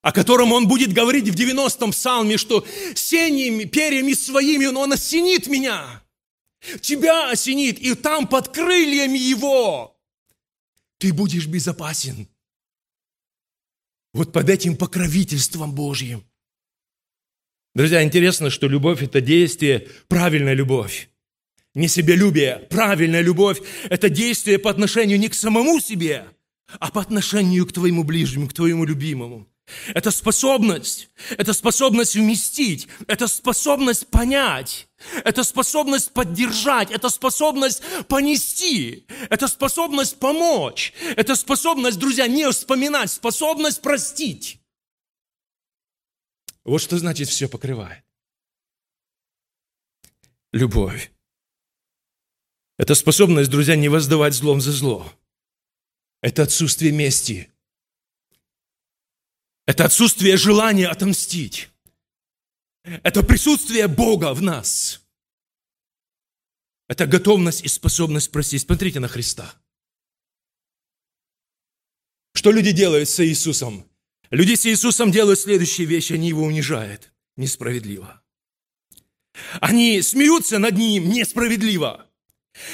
о 0.01 0.11
котором 0.13 0.53
он 0.53 0.67
будет 0.67 0.93
говорить 0.93 1.27
в 1.27 1.35
90-м 1.35 1.91
псалме, 1.91 2.37
что 2.37 2.65
сеньями, 2.95 3.65
перьями 3.65 4.13
своими 4.13 4.65
он 4.65 4.93
осенит 4.93 5.47
меня. 5.47 6.01
Тебя 6.79 7.29
осенит, 7.29 7.79
и 7.79 7.93
там 7.95 8.27
под 8.27 8.49
крыльями 8.49 9.17
его 9.17 9.97
ты 10.97 11.11
будешь 11.11 11.47
безопасен. 11.47 12.27
Вот 14.13 14.33
под 14.33 14.49
этим 14.49 14.75
покровительством 14.75 15.73
Божьим. 15.73 16.23
Друзья, 17.73 18.03
интересно, 18.03 18.49
что 18.49 18.67
любовь– 18.67 19.01
это 19.03 19.21
действие, 19.21 19.87
правильная 20.09 20.53
любовь. 20.53 21.09
Не 21.73 21.87
себелюбие, 21.87 22.67
правильная 22.69 23.21
любовь– 23.21 23.61
это 23.89 24.09
действие 24.09 24.59
по 24.59 24.69
отношению 24.69 25.17
не 25.17 25.29
к 25.29 25.33
самому 25.33 25.79
себе, 25.79 26.25
а 26.79 26.91
по 26.91 26.99
отношению 26.99 27.65
к 27.65 27.71
твоему 27.71 28.03
ближнему, 28.03 28.49
к 28.49 28.53
твоему 28.53 28.83
любимому. 28.83 29.47
Это 29.93 30.11
способность, 30.11 31.09
это 31.31 31.53
способность 31.53 32.15
вместить, 32.15 32.87
это 33.07 33.27
способность 33.27 34.07
понять, 34.07 34.87
это 35.23 35.43
способность 35.43 36.11
поддержать, 36.11 36.91
это 36.91 37.09
способность 37.09 37.81
понести, 38.07 39.05
это 39.29 39.47
способность 39.47 40.17
помочь, 40.19 40.93
это 41.15 41.35
способность, 41.35 41.99
друзья, 41.99 42.27
не 42.27 42.49
вспоминать, 42.51 43.11
способность 43.11 43.81
простить. 43.81 44.59
Вот 46.63 46.81
что 46.81 46.97
значит 46.97 47.27
все 47.29 47.49
покрывает. 47.49 48.03
Любовь. 50.51 51.11
Это 52.77 52.95
способность, 52.95 53.49
друзья, 53.49 53.75
не 53.75 53.89
воздавать 53.89 54.33
злом 54.33 54.59
за 54.59 54.71
зло. 54.71 55.11
Это 56.21 56.43
отсутствие 56.43 56.91
мести. 56.91 57.51
Это 59.65 59.85
отсутствие 59.85 60.37
желания 60.37 60.87
отомстить. 60.87 61.69
Это 62.83 63.23
присутствие 63.23 63.87
Бога 63.87 64.33
в 64.33 64.41
нас. 64.41 65.01
Это 66.87 67.05
готовность 67.05 67.63
и 67.63 67.67
способность 67.67 68.31
простить. 68.31 68.63
Смотрите 68.63 68.99
на 68.99 69.07
Христа. 69.07 69.53
Что 72.33 72.51
люди 72.51 72.71
делают 72.71 73.07
с 73.07 73.23
Иисусом? 73.23 73.87
Люди 74.29 74.55
с 74.55 74.65
Иисусом 74.65 75.11
делают 75.11 75.39
следующие 75.39 75.85
вещи. 75.85 76.13
Они 76.13 76.29
его 76.29 76.43
унижают 76.43 77.13
несправедливо. 77.37 78.21
Они 79.59 80.01
смеются 80.01 80.59
над 80.59 80.75
ним 80.75 81.09
несправедливо. 81.09 82.09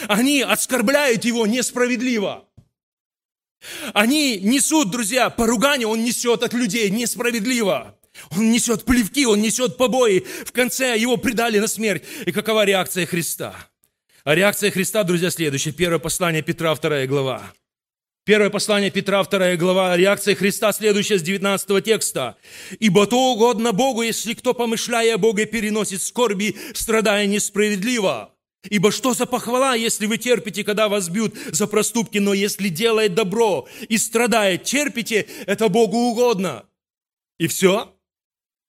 Они 0.07 0.41
оскорбляют 0.41 1.25
его 1.25 1.45
несправедливо. 1.45 2.46
Они 3.93 4.39
несут, 4.39 4.91
друзья, 4.91 5.29
поругание 5.29 5.87
он 5.87 6.03
несет 6.03 6.43
от 6.43 6.53
людей 6.53 6.89
несправедливо. 6.89 7.95
Он 8.31 8.51
несет 8.51 8.85
плевки, 8.85 9.25
он 9.25 9.41
несет 9.41 9.77
побои. 9.77 10.25
В 10.45 10.51
конце 10.51 10.97
его 10.97 11.17
предали 11.17 11.59
на 11.59 11.67
смерть. 11.67 12.03
И 12.25 12.31
какова 12.31 12.65
реакция 12.65 13.05
Христа? 13.05 13.55
А 14.23 14.35
реакция 14.35 14.71
Христа, 14.71 15.03
друзья, 15.03 15.29
следующая. 15.29 15.71
Первое 15.71 15.99
послание 15.99 16.41
Петра, 16.41 16.73
вторая 16.73 17.07
глава. 17.07 17.53
Первое 18.25 18.49
послание 18.49 18.91
Петра, 18.91 19.23
вторая 19.23 19.55
глава, 19.55 19.95
реакция 19.95 20.35
Христа, 20.35 20.73
следующая 20.73 21.17
с 21.17 21.21
19 21.21 21.81
текста. 21.81 22.35
«Ибо 22.77 23.07
то 23.07 23.31
угодно 23.31 23.71
Богу, 23.71 24.01
если 24.01 24.33
кто, 24.33 24.53
помышляя 24.53 25.15
о 25.15 25.17
Боге, 25.17 25.45
переносит 25.45 26.01
скорби, 26.01 26.57
страдая 26.73 27.25
несправедливо. 27.25 28.33
Ибо 28.69 28.91
что 28.91 29.13
за 29.13 29.25
похвала, 29.25 29.75
если 29.75 30.05
вы 30.05 30.17
терпите, 30.17 30.63
когда 30.63 30.89
вас 30.89 31.09
бьют 31.09 31.35
за 31.51 31.67
проступки, 31.67 32.17
но 32.17 32.33
если 32.33 32.69
делает 32.69 33.13
добро 33.13 33.67
и 33.89 33.97
страдает, 33.97 34.63
терпите, 34.63 35.27
это 35.45 35.69
Богу 35.69 35.97
угодно». 35.97 36.65
И 37.37 37.47
все? 37.47 37.93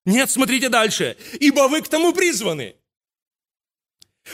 Нет, 0.04 0.30
смотрите 0.30 0.68
дальше. 0.68 1.16
«Ибо 1.40 1.68
вы 1.68 1.82
к 1.82 1.88
тому 1.88 2.12
призваны». 2.12 2.76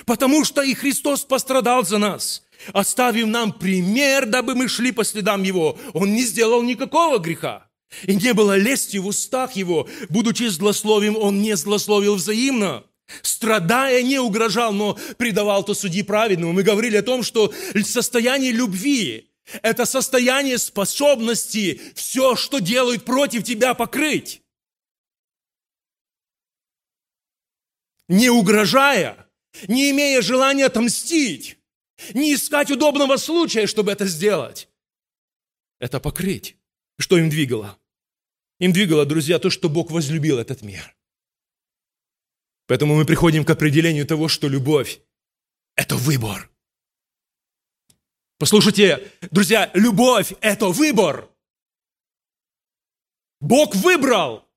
Потому 0.07 0.45
что 0.45 0.63
и 0.63 0.75
Христос 0.75 1.25
пострадал 1.25 1.85
за 1.85 1.99
нас, 1.99 2.43
оставив 2.73 3.27
нам 3.27 3.53
пример, 3.53 4.27
дабы 4.27 4.55
мы 4.55 4.69
шли 4.69 4.91
по 4.93 5.05
следам 5.05 5.45
Его. 5.45 5.79
Он 5.93 6.13
не 6.13 6.25
сделал 6.25 6.63
никакого 6.63 7.19
греха. 7.19 7.69
И 8.03 8.15
не 8.17 8.35
было 8.35 8.57
лести 8.57 8.97
в 8.97 9.07
устах 9.07 9.53
Его. 9.53 9.89
Будучи 10.09 10.49
злословим, 10.49 11.17
Он 11.17 11.41
не 11.41 11.57
злословил 11.57 12.17
взаимно. 12.17 12.85
Страдая, 13.23 14.03
не 14.03 14.19
угрожал, 14.19 14.73
но 14.73 14.99
предавал 15.19 15.65
то 15.65 15.75
судьи 15.75 16.03
праведному. 16.03 16.53
Мы 16.53 16.63
говорили 16.63 16.97
о 16.97 17.03
том, 17.03 17.23
что 17.23 17.53
состояние 17.85 18.53
любви– 18.53 19.31
это 19.63 19.85
состояние 19.85 20.59
способности 20.59 21.81
все, 21.95 22.35
что 22.35 22.61
делают 22.61 23.05
против 23.05 23.45
тебя, 23.45 23.75
покрыть. 23.75 24.43
Не 28.09 28.31
угрожая, 28.31 29.29
не 29.69 29.91
имея 29.91 30.23
желания 30.23 30.67
отомстить, 30.67 31.59
не 32.13 32.35
искать 32.35 32.71
удобного 32.71 33.17
случая, 33.17 33.67
чтобы 33.67 33.93
это 33.93 34.07
сделать. 34.07 34.69
Это 35.79 36.01
покрыть. 36.01 36.57
Что 36.99 37.19
им 37.19 37.29
двигало? 37.29 37.79
Им 38.61 38.73
двигало, 38.73 39.05
друзья, 39.05 39.39
то, 39.39 39.51
что 39.51 39.69
Бог 39.69 39.91
возлюбил 39.91 40.39
этот 40.39 40.63
мир. 40.63 40.95
Поэтому 42.67 42.97
мы 42.97 43.05
приходим 43.05 43.45
к 43.45 43.51
определению 43.51 44.07
того, 44.07 44.29
что 44.29 44.49
любовь– 44.49 45.01
это 45.77 45.97
выбор. 45.97 46.51
Послушайте, 48.39 49.13
друзья, 49.31 49.71
любовь– 49.75 50.33
это 50.41 50.69
выбор. 50.69 51.29
Бог 53.41 53.75
выбрал 53.75 54.49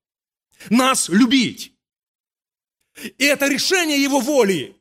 нас 0.69 1.09
любить. 1.09 1.73
И 3.17 3.25
это 3.25 3.47
решение 3.47 4.01
Его 4.01 4.19
воли. 4.19 4.75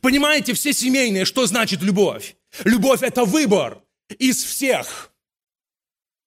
Понимаете, 0.00 0.54
все 0.54 0.72
семейные, 0.72 1.24
что 1.24 1.46
значит 1.46 1.82
любовь? 1.82 2.36
Любовь– 2.64 3.02
это 3.02 3.24
выбор 3.24 3.82
из 4.18 4.42
всех. 4.42 5.12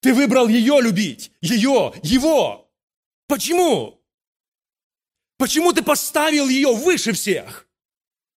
Ты 0.01 0.13
выбрал 0.13 0.47
ее 0.47 0.81
любить, 0.81 1.31
ее, 1.41 1.93
его. 2.03 2.69
Почему? 3.27 4.00
Почему 5.41 5.73
ты 5.73 5.81
поставил 5.81 6.47
ее 6.47 6.71
выше 6.71 7.13
всех? 7.13 7.67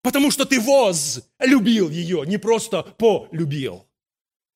Потому 0.01 0.31
что 0.31 0.43
ты 0.43 0.59
воз 0.59 1.21
любил 1.37 1.91
ее, 1.91 2.23
не 2.25 2.37
просто 2.37 2.81
полюбил. 2.81 3.87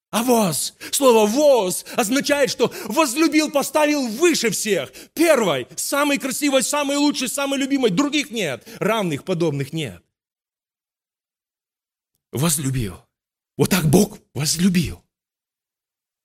А 0.09 0.23
воз, 0.23 0.73
слово 0.89 1.27
воз 1.27 1.85
означает, 1.95 2.49
что 2.49 2.73
возлюбил, 2.85 3.51
поставил 3.51 4.07
выше 4.07 4.49
всех. 4.49 4.91
Первой, 5.13 5.67
самой 5.75 6.17
красивой, 6.17 6.63
самой 6.63 6.97
лучшей, 6.97 7.29
самой 7.29 7.59
любимой. 7.59 7.91
Других 7.91 8.31
нет, 8.31 8.67
равных, 8.79 9.25
подобных 9.25 9.71
нет 9.71 10.01
возлюбил. 12.31 12.97
Вот 13.57 13.69
так 13.69 13.85
Бог 13.85 14.17
возлюбил. 14.33 15.03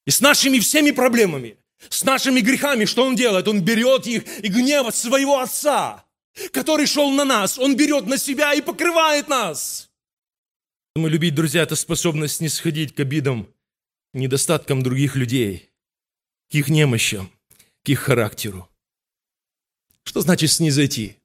И 0.06 0.10
с 0.10 0.22
нашими 0.22 0.58
всеми 0.58 0.90
проблемами, 0.90 1.58
с 1.90 2.02
нашими 2.02 2.40
грехами, 2.40 2.86
что 2.86 3.04
Он 3.04 3.14
делает? 3.14 3.46
Он 3.46 3.62
берет 3.62 4.06
их 4.06 4.24
и 4.42 4.48
гнев 4.48 4.86
от 4.86 4.96
своего 4.96 5.40
Отца, 5.40 6.04
который 6.52 6.86
шел 6.86 7.10
на 7.10 7.24
нас, 7.24 7.58
Он 7.58 7.76
берет 7.76 8.06
на 8.06 8.18
себя 8.18 8.54
и 8.54 8.60
покрывает 8.60 9.28
нас. 9.28 9.90
Мы 10.96 11.10
любить, 11.10 11.34
друзья, 11.34 11.62
это 11.62 11.76
способность 11.76 12.40
не 12.40 12.48
сходить 12.48 12.94
к 12.94 13.00
обидам, 13.00 13.48
недостаткам 14.12 14.82
других 14.82 15.16
людей, 15.16 15.70
к 16.50 16.54
их 16.54 16.68
немощам, 16.68 17.30
к 17.84 17.88
их 17.88 18.00
характеру. 18.00 18.68
Что 20.04 20.20
значит 20.20 20.52
снизойти? 20.52 21.16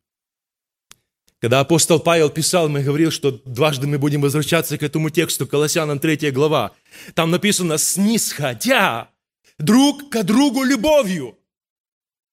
Когда 1.39 1.62
апостол 1.62 1.99
Павел 1.99 2.30
писал, 2.30 2.68
мы 2.68 2.84
говорил, 2.84 3.12
что 3.12 3.32
дважды 3.32 3.88
мы 3.88 3.97
будем 3.97 4.22
возвращаться 4.22 4.78
к 4.78 4.84
этому 4.84 5.10
тексту, 5.10 5.47
Колоссянам 5.47 5.99
3 5.99 6.32
глава. 6.32 6.76
Там 7.14 7.32
написано 7.32 7.78
«снисходя 7.78 9.10
друг 9.57 10.10
к 10.10 10.24
другу 10.24 10.64
любовью». 10.64 11.38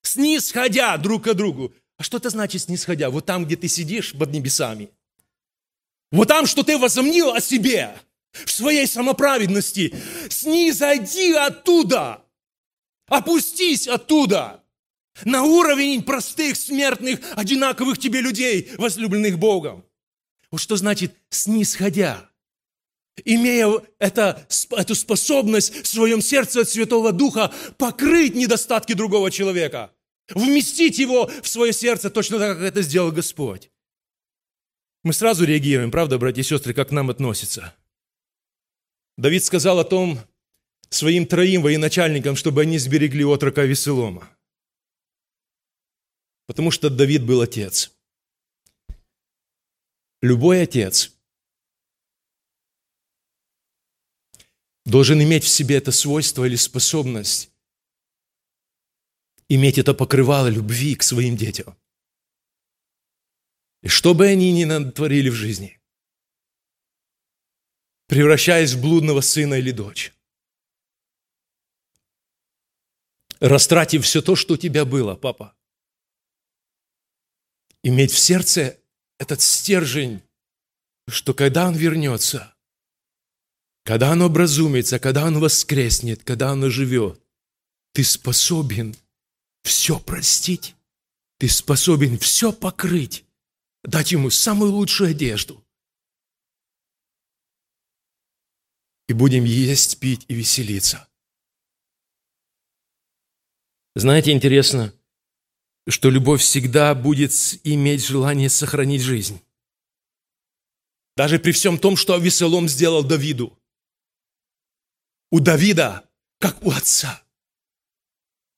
Снисходя 0.03 0.97
друг 0.97 1.25
к 1.25 1.35
другу. 1.35 1.73
А 1.99 2.03
что 2.03 2.19
это 2.19 2.31
значит 2.31 2.63
снисходя? 2.63 3.11
Вот 3.11 3.27
там, 3.27 3.45
где 3.45 3.57
ты 3.57 3.69
сидишь 3.69 4.13
под 4.13 4.31
небесами. 4.31 4.91
Вот 6.13 6.29
там, 6.29 6.47
что 6.47 6.63
ты 6.63 6.79
возомнил 6.79 7.33
о 7.33 7.41
себе, 7.41 7.97
в 8.45 8.51
своей 8.51 8.87
самоправедности. 8.87 9.95
Снизойди 10.29 11.33
оттуда. 11.33 12.23
Опустись 13.09 13.87
оттуда 13.87 14.63
на 15.25 15.45
уровень 15.45 16.03
простых, 16.03 16.57
смертных, 16.57 17.21
одинаковых 17.35 17.99
тебе 17.99 18.21
людей, 18.21 18.71
возлюбленных 18.77 19.39
Богом. 19.39 19.85
Вот 20.51 20.61
что 20.61 20.77
значит 20.77 21.15
снисходя? 21.31 22.29
Имея 23.25 23.73
это, 23.99 24.47
эту 24.73 24.95
способность 24.95 25.85
в 25.85 25.87
своем 25.87 26.21
сердце 26.21 26.61
от 26.61 26.69
Святого 26.69 27.13
Духа 27.13 27.53
покрыть 27.79 28.35
недостатки 28.35 28.93
другого 28.93 29.31
человека, 29.31 29.91
вместить 30.31 30.99
его 30.99 31.27
в 31.43 31.49
свое 31.49 31.73
сердце 31.73 32.11
точно 32.11 32.39
так, 32.39 32.59
как 32.59 32.67
это 32.67 32.83
сделал 32.83 33.13
Господь. 33.13 33.71
Мы 35.03 35.13
сразу 35.13 35.45
реагируем, 35.45 35.91
правда, 35.91 36.19
братья 36.19 36.41
и 36.41 36.45
сестры, 36.45 36.75
как 36.75 36.89
к 36.89 36.93
нам 36.93 37.11
относятся. 37.11 37.75
Давид 39.17 39.45
сказал 39.45 39.79
о 39.79 39.85
том 39.85 40.19
своим 40.91 41.27
троим 41.27 41.63
военачальникам, 41.63 42.37
чтобы 42.37 42.63
они 42.63 42.79
сберегли 42.79 43.25
отрока 43.25 43.65
Веселома. 43.65 44.29
Потому 46.47 46.71
что 46.71 46.91
Давид 46.91 47.25
был 47.25 47.41
отец. 47.41 47.93
Любой 50.23 50.63
отец 50.63 51.13
должен 54.85 55.23
иметь 55.23 55.45
в 55.45 55.49
себе 55.49 55.77
это 55.77 55.93
свойство 55.93 56.45
или 56.45 56.57
способность 56.57 57.51
иметь 59.49 59.79
это 59.79 59.95
покрывало 59.95 60.49
любви 60.49 60.95
к 60.95 61.03
своим 61.03 61.37
детям. 61.37 61.77
И 63.83 63.89
что 63.89 64.15
бы 64.15 64.27
они 64.27 64.53
ни 64.53 64.65
натворили 64.65 65.29
в 65.29 65.35
жизни, 65.35 65.81
превращаясь 68.09 68.73
в 68.73 68.81
блудного 68.81 69.21
сына 69.21 69.55
или 69.55 69.71
дочь, 69.71 70.13
растратив 73.41 74.05
все 74.05 74.23
то, 74.23 74.35
что 74.35 74.55
у 74.55 74.57
тебя 74.57 74.85
было, 74.85 75.15
папа, 75.15 75.55
иметь 77.83 78.11
в 78.11 78.19
сердце 78.19 78.79
этот 79.19 79.41
стержень, 79.41 80.23
что 81.09 81.35
когда 81.35 81.69
он 81.69 81.77
вернется, 81.77 82.55
когда 83.85 84.11
он 84.11 84.23
образумится, 84.23 84.99
когда 84.99 85.25
он 85.25 85.39
воскреснет, 85.39 86.25
когда 86.25 86.53
он 86.53 86.69
живет, 86.71 87.23
ты 87.93 88.03
способен 88.03 88.97
все 89.67 89.99
простить, 89.99 90.75
ты 91.39 91.49
способен 91.49 92.19
все 92.19 92.53
покрыть, 92.53 93.25
дать 93.83 94.13
ему 94.13 94.31
самую 94.31 94.73
лучшую 94.73 95.11
одежду. 95.11 95.63
И 99.09 99.13
будем 99.13 99.45
есть, 99.45 99.99
пить 100.01 100.25
и 100.29 100.35
веселиться. 100.35 101.09
Знаете, 103.95 104.33
интересно, 104.33 104.93
что 105.89 106.11
любовь 106.11 106.43
всегда 106.43 106.95
будет 106.95 107.33
иметь 107.65 108.05
желание 108.05 108.51
сохранить 108.51 109.03
жизнь. 109.03 109.41
Даже 111.17 111.39
при 111.39 111.53
всем 111.53 111.79
том, 111.79 111.97
что 111.97 112.15
Авесолом 112.15 112.69
сделал 112.69 113.03
Давиду. 113.03 113.59
У 115.31 115.41
Давида, 115.41 116.09
как 116.39 116.63
у 116.63 116.71
отца. 116.71 117.26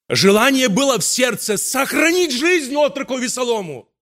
Желание 0.09 0.69
было 0.69 0.99
в 0.99 1.05
сердце 1.05 1.59
сохранить 1.59 2.33
жизнь 2.33 2.75
отроку 2.75 3.19
Весолому. 3.19 3.93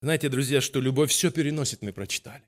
Знаете, 0.00 0.28
друзья, 0.28 0.60
что 0.60 0.80
любовь 0.80 1.10
все 1.10 1.30
переносит, 1.30 1.82
мы 1.82 1.92
прочитали. 1.92 2.42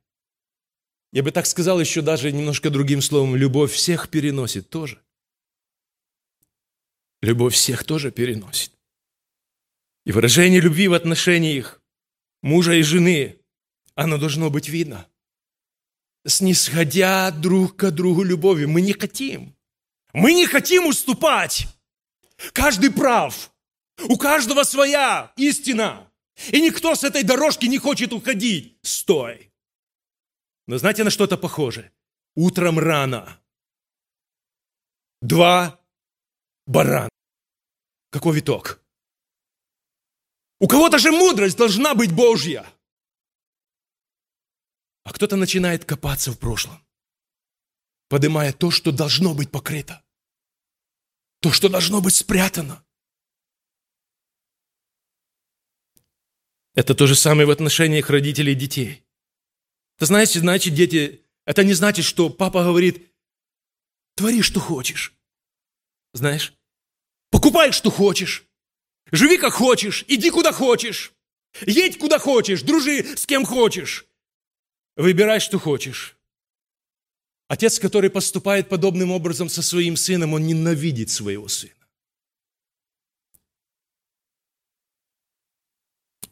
Я 1.12 1.22
бы 1.22 1.30
так 1.30 1.46
сказал 1.46 1.80
еще 1.80 2.02
даже 2.02 2.32
немножко 2.32 2.68
другим 2.68 3.00
словом, 3.00 3.36
любовь 3.36 3.72
всех 3.72 4.10
переносит 4.10 4.68
тоже. 4.68 5.00
Любовь 7.22 7.54
всех 7.54 7.84
тоже 7.84 8.10
переносит. 8.10 8.72
И 10.04 10.12
выражение 10.12 10.60
любви 10.60 10.88
в 10.88 10.94
отношениях 10.94 11.80
мужа 12.42 12.74
и 12.74 12.82
жены, 12.82 13.40
оно 13.94 14.18
должно 14.18 14.50
быть 14.50 14.68
видно. 14.68 15.08
Снисходя 16.26 17.30
друг 17.30 17.76
к 17.76 17.90
другу 17.92 18.24
любовью. 18.24 18.68
Мы 18.68 18.80
не 18.80 18.92
хотим. 18.92 19.56
Мы 20.12 20.34
не 20.34 20.46
хотим 20.46 20.86
уступать. 20.86 21.68
Каждый 22.52 22.92
прав. 22.92 23.52
У 24.08 24.16
каждого 24.16 24.64
своя 24.64 25.32
истина. 25.36 26.10
И 26.52 26.60
никто 26.60 26.94
с 26.94 27.04
этой 27.04 27.22
дорожки 27.22 27.66
не 27.66 27.78
хочет 27.78 28.12
уходить. 28.12 28.78
Стой. 28.82 29.52
Но 30.66 30.78
знаете, 30.78 31.04
на 31.04 31.10
что 31.10 31.24
это 31.24 31.36
похоже? 31.38 31.92
Утром 32.34 32.78
рано. 32.78 33.40
Два 35.22 35.80
барана. 36.66 37.08
Какой 38.10 38.36
виток? 38.36 38.82
У 40.58 40.68
кого-то 40.68 40.98
же 40.98 41.10
мудрость 41.10 41.56
должна 41.56 41.94
быть 41.94 42.14
Божья. 42.14 42.66
А 45.04 45.12
кто-то 45.12 45.36
начинает 45.36 45.84
копаться 45.84 46.32
в 46.32 46.38
прошлом, 46.38 46.84
поднимая 48.08 48.52
то, 48.52 48.70
что 48.70 48.90
должно 48.90 49.34
быть 49.34 49.50
покрыто, 49.50 50.02
то, 51.46 51.52
что 51.52 51.68
должно 51.68 52.00
быть 52.00 52.14
спрятано. 52.14 52.84
Это 56.74 56.94
то 56.94 57.06
же 57.06 57.14
самое 57.14 57.46
в 57.46 57.50
отношениях 57.50 58.10
родителей 58.10 58.52
и 58.52 58.56
детей. 58.56 59.04
Это 59.96 60.06
знаете, 60.06 60.40
значит, 60.40 60.74
дети, 60.74 61.22
это 61.44 61.62
не 61.62 61.72
значит, 61.72 62.04
что 62.04 62.30
папа 62.30 62.64
говорит, 62.64 63.12
твори, 64.16 64.42
что 64.42 64.58
хочешь. 64.58 65.14
Знаешь, 66.12 66.52
покупай, 67.30 67.70
что 67.70 67.90
хочешь. 67.90 68.44
Живи 69.12 69.38
как 69.38 69.54
хочешь, 69.54 70.04
иди 70.08 70.30
куда 70.30 70.52
хочешь. 70.52 71.12
Едь 71.60 71.98
куда 71.98 72.18
хочешь, 72.18 72.62
дружи 72.62 73.16
с 73.16 73.24
кем 73.24 73.46
хочешь. 73.46 74.06
Выбирай, 74.96 75.38
что 75.38 75.60
хочешь. 75.60 76.15
Отец, 77.48 77.78
который 77.78 78.10
поступает 78.10 78.68
подобным 78.68 79.12
образом 79.12 79.48
со 79.48 79.62
своим 79.62 79.96
сыном, 79.96 80.32
он 80.34 80.46
ненавидит 80.46 81.10
своего 81.10 81.48
сына. 81.48 81.72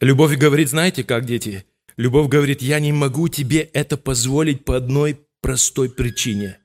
Любовь 0.01 0.37
говорит, 0.37 0.69
знаете 0.69 1.03
как, 1.03 1.25
дети? 1.25 1.65
Любовь 1.95 2.27
говорит, 2.27 2.61
я 2.61 2.79
не 2.81 2.91
могу 2.91 3.29
тебе 3.29 3.61
это 3.61 3.95
позволить 3.95 4.65
по 4.65 4.75
одной 4.75 5.25
простой 5.41 5.89
причине. 5.89 6.59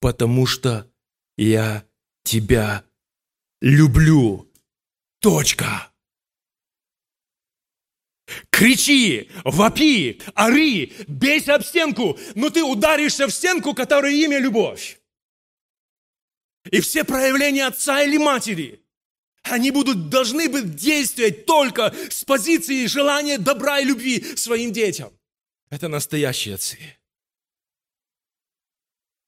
Потому 0.00 0.46
что 0.46 0.88
я 1.36 1.84
тебя 2.22 2.84
люблю. 3.60 4.48
Точка. 5.20 5.91
Кричи, 8.50 9.30
вопи, 9.44 10.20
ори, 10.34 10.92
бейся 11.06 11.54
об 11.54 11.62
стенку, 11.62 12.18
но 12.34 12.50
ты 12.50 12.62
ударишься 12.62 13.26
в 13.26 13.30
стенку, 13.30 13.74
которая 13.74 14.12
имя 14.12 14.38
любовь. 14.38 15.00
И 16.70 16.80
все 16.80 17.04
проявления 17.04 17.66
отца 17.66 18.02
или 18.02 18.18
матери, 18.18 18.80
они 19.42 19.70
будут, 19.70 20.08
должны 20.08 20.48
быть 20.48 20.76
действовать 20.76 21.46
только 21.46 21.94
с 22.10 22.24
позиции 22.24 22.86
желания 22.86 23.38
добра 23.38 23.80
и 23.80 23.84
любви 23.84 24.36
своим 24.36 24.72
детям. 24.72 25.12
Это 25.70 25.88
настоящие 25.88 26.54
отцы. 26.54 26.78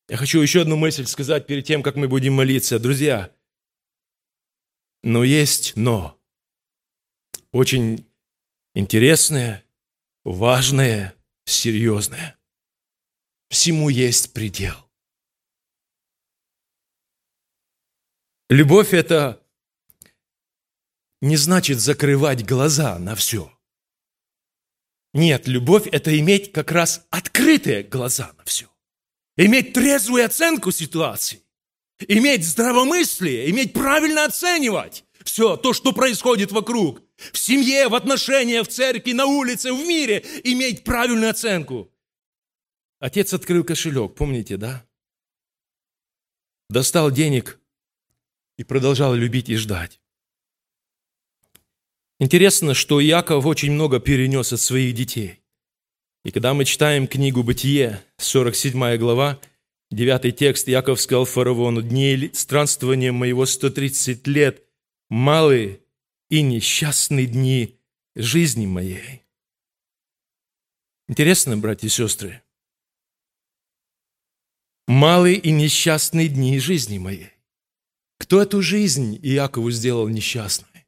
Я 0.09 0.17
хочу 0.17 0.41
еще 0.41 0.61
одну 0.61 0.77
мысль 0.77 1.07
сказать 1.07 1.47
перед 1.47 1.65
тем, 1.65 1.83
как 1.83 1.97
мы 1.97 2.09
будем 2.09 2.35
молиться. 2.35 2.79
Друзья, 2.79 3.35
но 5.03 5.25
есть 5.25 5.73
но. 5.77 6.19
Очень 7.53 8.07
интересное, 8.75 9.65
важное, 10.25 11.15
серьезное. 11.45 12.39
Всему 13.49 13.89
есть 13.89 14.33
предел. 14.33 14.75
Любовь– 18.51 18.93
это 18.93 19.43
не 21.21 21.37
значит 21.37 21.81
закрывать 21.81 22.45
глаза 22.45 22.99
на 22.99 23.15
все. 23.15 23.51
Нет, 25.13 25.47
любовь– 25.47 25.87
это 25.93 26.19
иметь 26.19 26.53
как 26.53 26.73
раз 26.73 27.07
открытые 27.11 27.83
глаза 27.83 28.33
на 28.37 28.45
все. 28.45 28.69
Иметь 29.37 29.73
трезвую 29.73 30.27
оценку 30.27 30.71
ситуации 30.71 31.45
иметь 32.09 32.45
здравомыслие, 32.45 33.51
иметь 33.51 33.73
правильно 33.73 34.25
оценивать 34.25 35.04
все 35.25 35.57
то, 35.57 35.73
что 35.73 35.93
происходит 35.93 36.53
вокруг. 36.53 37.03
В 37.17 37.39
семье, 37.39 37.89
в 37.89 37.95
отношениях, 37.95 38.69
в 38.69 38.71
церкви, 38.71 39.13
на 39.13 39.27
улице, 39.27 39.73
в 39.73 39.85
мире 39.87 40.25
иметь 40.45 40.85
правильную 40.85 41.31
оценку. 41.31 41.91
Отец 43.01 43.35
открыл 43.35 43.65
кошелек, 43.65 44.15
помните, 44.15 44.57
да? 44.57 44.87
Достал 46.71 47.11
денег 47.11 47.59
и 48.57 48.65
продолжал 48.65 49.15
любить 49.15 49.49
и 49.49 49.57
ждать. 49.57 50.01
Интересно, 52.21 52.75
что 52.75 53.03
Иаков 53.03 53.45
очень 53.45 53.73
много 53.73 54.01
перенес 54.01 54.53
от 54.53 54.61
своих 54.61 54.95
детей. 54.95 55.41
И 56.25 56.31
когда 56.31 56.55
мы 56.55 56.65
читаем 56.65 57.07
книгу 57.07 57.43
«Бытие», 57.43 58.03
47 58.19 58.97
глава, 58.97 59.41
Девятый 59.95 60.33
текст. 60.33 60.67
Яков 60.67 61.01
сказал 61.01 61.25
фараону, 61.25 61.81
дней 61.81 62.29
странствования 62.33 63.13
моего 63.13 63.47
130 63.47 64.27
лет, 64.27 64.64
малые 65.15 65.81
и 66.29 66.43
несчастные 66.43 67.27
дни 67.27 67.79
жизни 68.17 68.67
моей. 68.67 69.23
Интересно, 71.07 71.57
братья 71.57 71.87
и 71.87 71.91
сестры, 71.91 72.43
малые 74.89 75.37
и 75.37 75.53
несчастные 75.53 76.29
дни 76.29 76.59
жизни 76.59 76.99
моей. 76.99 77.31
Кто 78.19 78.43
эту 78.43 78.61
жизнь 78.61 79.17
Иакову 79.23 79.71
сделал 79.71 80.09
несчастной? 80.09 80.85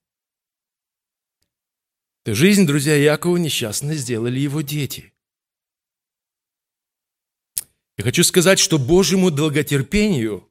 Эту 2.24 2.35
жизнь, 2.35 2.66
друзья, 2.66 2.99
Иакова 2.99 3.37
несчастной 3.37 3.95
сделали 3.95 4.41
его 4.41 4.61
дети. 4.61 5.12
Я 7.97 8.03
хочу 8.03 8.24
сказать, 8.24 8.59
что 8.59 8.81
Божьему 8.81 9.31
долготерпению 9.31 10.51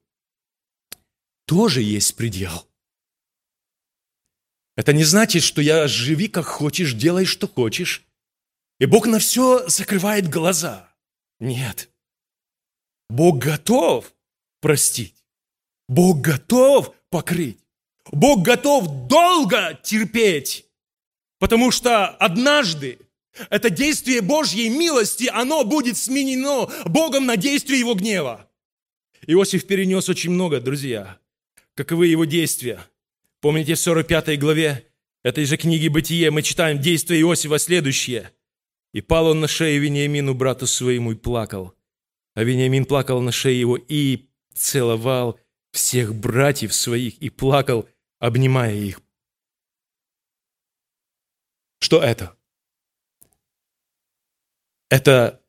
тоже 1.45 1.81
есть 1.81 2.15
предел. 2.15 2.65
Это 4.75 4.93
не 4.93 5.03
значит, 5.03 5.43
что 5.43 5.61
я 5.61 5.87
живи 5.87 6.27
как 6.27 6.45
хочешь, 6.45 6.93
делай 6.93 7.25
что 7.25 7.47
хочешь, 7.47 8.03
и 8.79 8.85
Бог 8.85 9.07
на 9.07 9.19
все 9.19 9.67
закрывает 9.69 10.29
глаза. 10.29 10.89
Нет. 11.39 11.89
Бог 13.09 13.37
готов 13.37 14.13
простить. 14.59 15.15
Бог 15.87 16.19
готов 16.21 16.93
покрыть. 17.09 17.59
Бог 18.11 18.43
готов 18.43 19.07
долго 19.07 19.79
терпеть. 19.83 20.65
Потому 21.39 21.71
что 21.71 22.07
однажды 22.07 22.99
это 23.49 23.69
действие 23.69 24.21
Божьей 24.21 24.69
милости, 24.69 25.29
оно 25.31 25.63
будет 25.63 25.97
сменено 25.97 26.69
Богом 26.85 27.25
на 27.25 27.37
действие 27.37 27.79
Его 27.79 27.93
гнева. 27.93 28.49
Иосиф 29.27 29.65
перенес 29.65 30.09
очень 30.09 30.31
много, 30.31 30.59
друзья. 30.59 31.19
Каковы 31.73 32.07
его 32.07 32.25
действия? 32.25 32.85
Помните, 33.45 33.75
в 33.75 33.79
45 33.79 34.39
главе 34.39 34.91
этой 35.21 35.45
же 35.45 35.55
книги 35.55 35.87
«Бытие» 35.87 36.31
мы 36.31 36.41
читаем 36.41 36.81
действия 36.81 37.21
Иосифа 37.21 37.59
следующее. 37.59 38.31
«И 38.91 39.01
пал 39.01 39.27
он 39.27 39.39
на 39.39 39.47
шею 39.47 39.83
Вениамину, 39.83 40.33
брату 40.33 40.65
своему, 40.65 41.11
и 41.11 41.15
плакал. 41.15 41.75
А 42.33 42.43
Вениамин 42.43 42.85
плакал 42.85 43.21
на 43.21 43.31
шее 43.31 43.59
его 43.59 43.77
и 43.77 44.31
целовал 44.55 45.39
всех 45.71 46.15
братьев 46.15 46.73
своих 46.73 47.19
и 47.19 47.29
плакал, 47.29 47.87
обнимая 48.17 48.73
их». 48.73 48.99
Что 51.81 52.01
это? 52.01 52.35
Это 54.89 55.39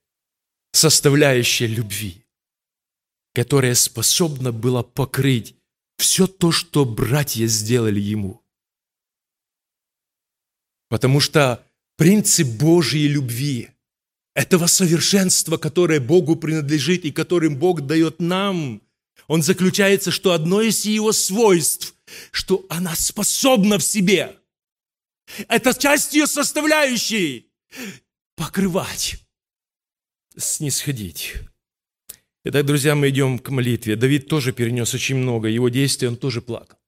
составляющая 0.73 1.67
любви, 1.67 2.27
которая 3.33 3.75
способна 3.75 4.53
была 4.53 4.83
покрыть 4.83 5.57
все 5.97 6.27
то, 6.27 6.53
что 6.53 6.85
братья 6.85 7.47
сделали 7.47 8.01
ему. 8.01 8.43
Потому 10.89 11.21
что 11.21 11.65
принцип 11.97 12.47
Божьей 12.47 13.09
любви, 13.09 13.71
этого 14.35 14.67
совершенства, 14.67 15.57
которое 15.57 15.99
Богу 15.99 16.37
принадлежит 16.37 17.05
и 17.05 17.11
которым 17.11 17.57
Бог 17.57 17.87
дает 17.87 18.21
нам, 18.21 18.83
он 19.29 19.43
заключается, 19.43 20.11
что 20.11 20.33
одно 20.33 20.61
из 20.61 20.85
его 20.85 21.13
свойств, 21.13 21.95
что 22.31 22.65
она 22.69 22.95
способна 22.95 23.79
в 23.79 23.83
себе. 23.83 24.37
Это 25.49 25.75
часть 25.75 26.13
ее 26.13 26.27
составляющей. 26.27 27.51
Покрывать, 28.37 29.17
снисходить, 30.37 31.35
Итак, 32.49 32.65
друзья, 32.65 32.95
мы 32.95 33.09
идем 33.09 33.41
к 33.41 33.49
молитве. 33.49 33.97
Давид 33.97 34.29
тоже 34.29 34.53
перенес 34.53 34.95
очень 34.95 35.17
много. 35.17 35.49
Его 35.49 35.69
действия 35.69 36.07
он 36.07 36.17
тоже 36.17 36.41
плакал. 36.41 36.79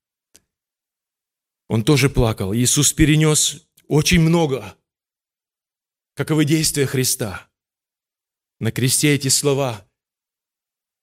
Он 1.66 1.82
тоже 1.82 2.08
плакал. 2.08 2.54
Иисус 2.54 2.92
перенес 2.92 3.66
очень 3.88 4.20
много. 4.20 4.76
Каковы 6.14 6.44
действия 6.44 6.86
Христа? 6.86 7.48
На 8.60 8.70
кресте 8.70 9.12
эти 9.12 9.26
слова. 9.26 9.84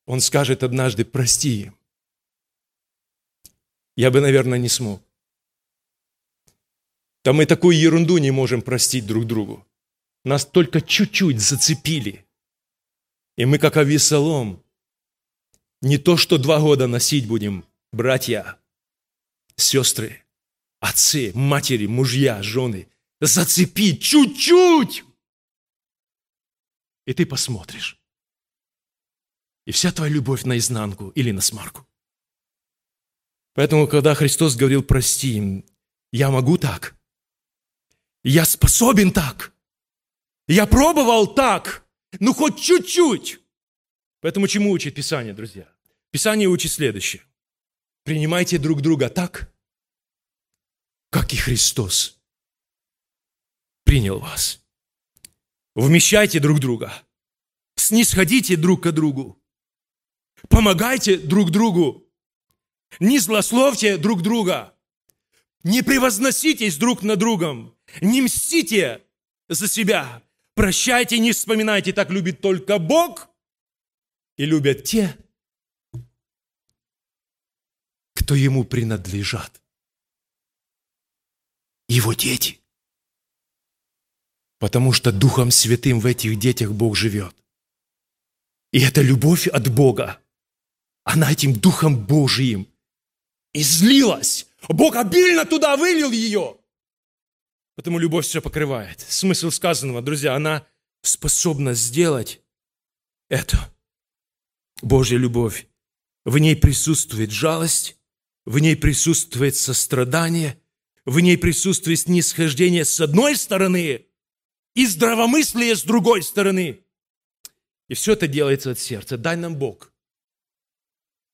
Он 0.05 0.21
скажет 0.21 0.63
однажды, 0.63 1.03
прости 1.03 1.63
им. 1.63 1.77
Я 3.97 4.09
бы, 4.09 4.21
наверное, 4.21 4.57
не 4.57 4.69
смог. 4.69 5.03
Да 7.25 7.33
мы 7.33 7.45
такую 7.45 7.77
ерунду 7.77 8.19
не 8.19 8.31
можем 8.31 8.61
простить 8.61 9.05
друг 9.05 9.25
другу. 9.25 9.67
Нас 10.23 10.45
только 10.45 10.79
чуть-чуть 10.79 11.41
зацепили– 11.41 12.24
и 13.37 13.45
мы, 13.45 13.59
как 13.59 13.77
Авесолом, 13.77 14.63
не 15.81 15.97
то, 15.97 16.17
что 16.17 16.37
два 16.37 16.59
года 16.59 16.87
носить 16.87 17.27
будем, 17.27 17.65
братья, 17.91 18.57
сестры, 19.55 20.23
отцы, 20.79 21.31
матери, 21.35 21.85
мужья, 21.85 22.41
жены, 22.41 22.87
зацепить 23.21 24.01
чуть-чуть. 24.01 25.03
И 27.05 27.13
ты 27.13 27.25
посмотришь. 27.25 27.99
И 29.65 29.71
вся 29.71 29.91
твоя 29.91 30.13
любовь 30.13 30.43
наизнанку 30.43 31.09
или 31.09 31.31
на 31.31 31.41
смарку. 31.41 31.87
Поэтому, 33.53 33.87
когда 33.87 34.15
Христос 34.15 34.55
говорил, 34.55 34.83
прости 34.83 35.37
им, 35.37 35.65
я 36.11 36.29
могу 36.29 36.57
так. 36.57 36.95
Я 38.23 38.45
способен 38.45 39.11
так. 39.11 39.53
Я 40.47 40.65
пробовал 40.65 41.33
так. 41.33 41.84
Ну, 42.19 42.33
хоть 42.33 42.61
чуть-чуть. 42.61 43.39
Поэтому 44.21 44.47
чему 44.47 44.71
учит 44.71 44.95
Писание, 44.95 45.33
друзья? 45.33 45.67
Писание 46.11 46.47
учит 46.47 46.71
следующее. 46.71 47.23
Принимайте 48.03 48.57
друг 48.57 48.81
друга 48.81 49.09
так, 49.09 49.53
как 51.09 51.33
и 51.33 51.37
Христос 51.37 52.19
принял 53.83 54.19
вас. 54.19 54.61
Вмещайте 55.75 56.39
друг 56.39 56.59
друга. 56.59 56.93
Снисходите 57.75 58.55
друг 58.55 58.83
к 58.83 58.91
другу. 58.91 59.41
Помогайте 60.49 61.17
друг 61.17 61.51
другу. 61.51 62.07
Не 62.99 63.19
злословьте 63.19 63.97
друг 63.97 64.21
друга. 64.21 64.73
Не 65.63 65.81
превозноситесь 65.81 66.77
друг 66.77 67.03
на 67.03 67.15
другом. 67.15 67.75
Не 68.01 68.21
мстите 68.21 69.03
за 69.49 69.67
себя. 69.67 70.21
Прощайте, 70.55 71.19
не 71.19 71.33
вспоминайте, 71.33 71.93
так 71.93 72.09
любит 72.09 72.41
только 72.41 72.79
Бог. 72.79 73.29
И 74.37 74.45
любят 74.45 74.83
те, 74.83 75.15
кто 78.15 78.35
ему 78.35 78.63
принадлежат. 78.63 79.61
Его 81.87 82.13
дети. 82.13 82.59
Потому 84.57 84.93
что 84.93 85.11
Духом 85.11 85.51
Святым 85.51 85.99
в 85.99 86.05
этих 86.05 86.39
детях 86.39 86.71
Бог 86.71 86.95
живет. 86.95 87.35
И 88.71 88.79
эта 88.79 89.01
любовь 89.01 89.47
от 89.47 89.73
Бога, 89.73 90.21
она 91.03 91.31
этим 91.31 91.53
Духом 91.53 92.05
Божиим 92.05 92.67
излилась. 93.53 94.47
Бог 94.67 94.95
обильно 94.95 95.45
туда 95.45 95.77
вылил 95.77 96.11
ее. 96.11 96.57
Потому 97.75 97.99
любовь 97.99 98.25
все 98.25 98.41
покрывает. 98.41 99.01
Смысл 99.01 99.51
сказанного, 99.51 100.01
друзья, 100.01 100.35
она 100.35 100.65
способна 101.01 101.73
сделать 101.73 102.41
это. 103.29 103.73
Божья 104.81 105.17
любовь. 105.17 105.67
В 106.23 106.37
ней 106.37 106.55
присутствует 106.55 107.31
жалость, 107.31 107.97
в 108.45 108.59
ней 108.59 108.75
присутствует 108.75 109.55
сострадание, 109.55 110.59
в 111.05 111.19
ней 111.19 111.37
присутствует 111.37 111.99
снисхождение 111.99 112.85
с 112.85 112.99
одной 112.99 113.35
стороны 113.35 114.07
и 114.73 114.85
здравомыслие 114.85 115.75
с 115.75 115.83
другой 115.83 116.23
стороны. 116.23 116.81
И 117.87 117.93
все 117.93 118.13
это 118.13 118.27
делается 118.27 118.71
от 118.71 118.79
сердца. 118.79 119.17
Дай 119.17 119.35
нам 119.37 119.55
Бог. 119.55 119.93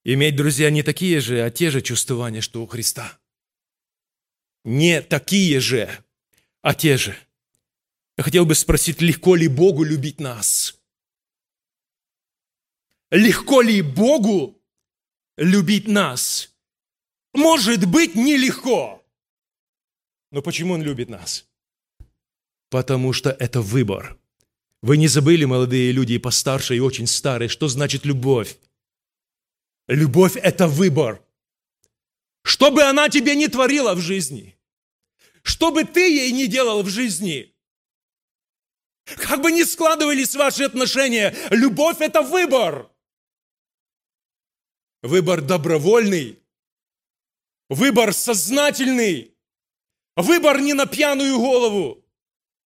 Иметь, 0.04 0.36
друзья, 0.36 0.70
не 0.70 0.84
такие 0.84 1.22
же, 1.22 1.42
а 1.42 1.52
те 1.52 1.70
же 1.70 1.82
чувствования, 1.82 2.42
что 2.42 2.64
у 2.64 2.68
Христа. 2.68 3.20
Не 4.64 5.02
такие 5.02 5.60
же, 5.60 6.04
а 6.62 6.74
те 6.74 6.98
же. 6.98 7.18
Я 8.18 8.24
хотел 8.24 8.46
бы 8.46 8.56
спросить, 8.56 9.02
легко 9.02 9.36
ли 9.36 9.48
Богу 9.48 9.84
любить 9.84 10.20
нас? 10.20 10.80
Легко 13.10 13.62
ли 13.62 13.82
Богу 13.82 14.62
любить 15.38 15.88
нас? 15.88 16.54
Может 17.34 17.86
быть, 17.90 18.16
нелегко. 18.16 19.04
Но 20.32 20.42
почему 20.42 20.76
Он 20.76 20.82
любит 20.82 21.10
нас? 21.10 21.48
Потому 22.70 23.12
что 23.12 23.32
это 23.32 23.62
выбор. 23.62 24.18
Вы 24.82 24.98
не 24.98 25.08
забыли, 25.08 25.46
молодые 25.46 25.92
люди, 25.92 26.14
и 26.14 26.20
постарше, 26.20 26.76
и 26.76 26.80
очень 26.80 27.08
старые, 27.08 27.50
что 27.50 27.68
значит 27.68 28.06
любовь? 28.06 28.58
Любовь– 29.88 30.36
это 30.36 30.68
выбор. 30.68 31.24
Что 32.44 32.72
бы 32.72 32.84
она 32.84 33.10
тебе 33.10 33.36
не 33.36 33.48
творила 33.48 33.94
в 33.94 34.00
жизни– 34.00 34.56
что 35.44 35.72
бы 35.72 35.84
ты 35.84 36.10
ей 36.10 36.32
не 36.32 36.48
делал 36.48 36.84
в 36.84 36.90
жизни, 36.90 37.54
как 39.06 39.42
бы 39.42 39.52
ни 39.52 39.64
складывались 39.64 40.36
ваши 40.36 40.64
отношения, 40.64 41.36
любовь– 41.50 41.98
это 42.00 42.22
выбор. 42.22 42.90
Выбор 45.02 45.42
добровольный, 45.42 46.40
выбор 47.70 48.14
сознательный, 48.14 49.36
выбор 50.16 50.62
не 50.62 50.74
на 50.74 50.86
пьяную 50.86 51.38
голову, 51.38 52.06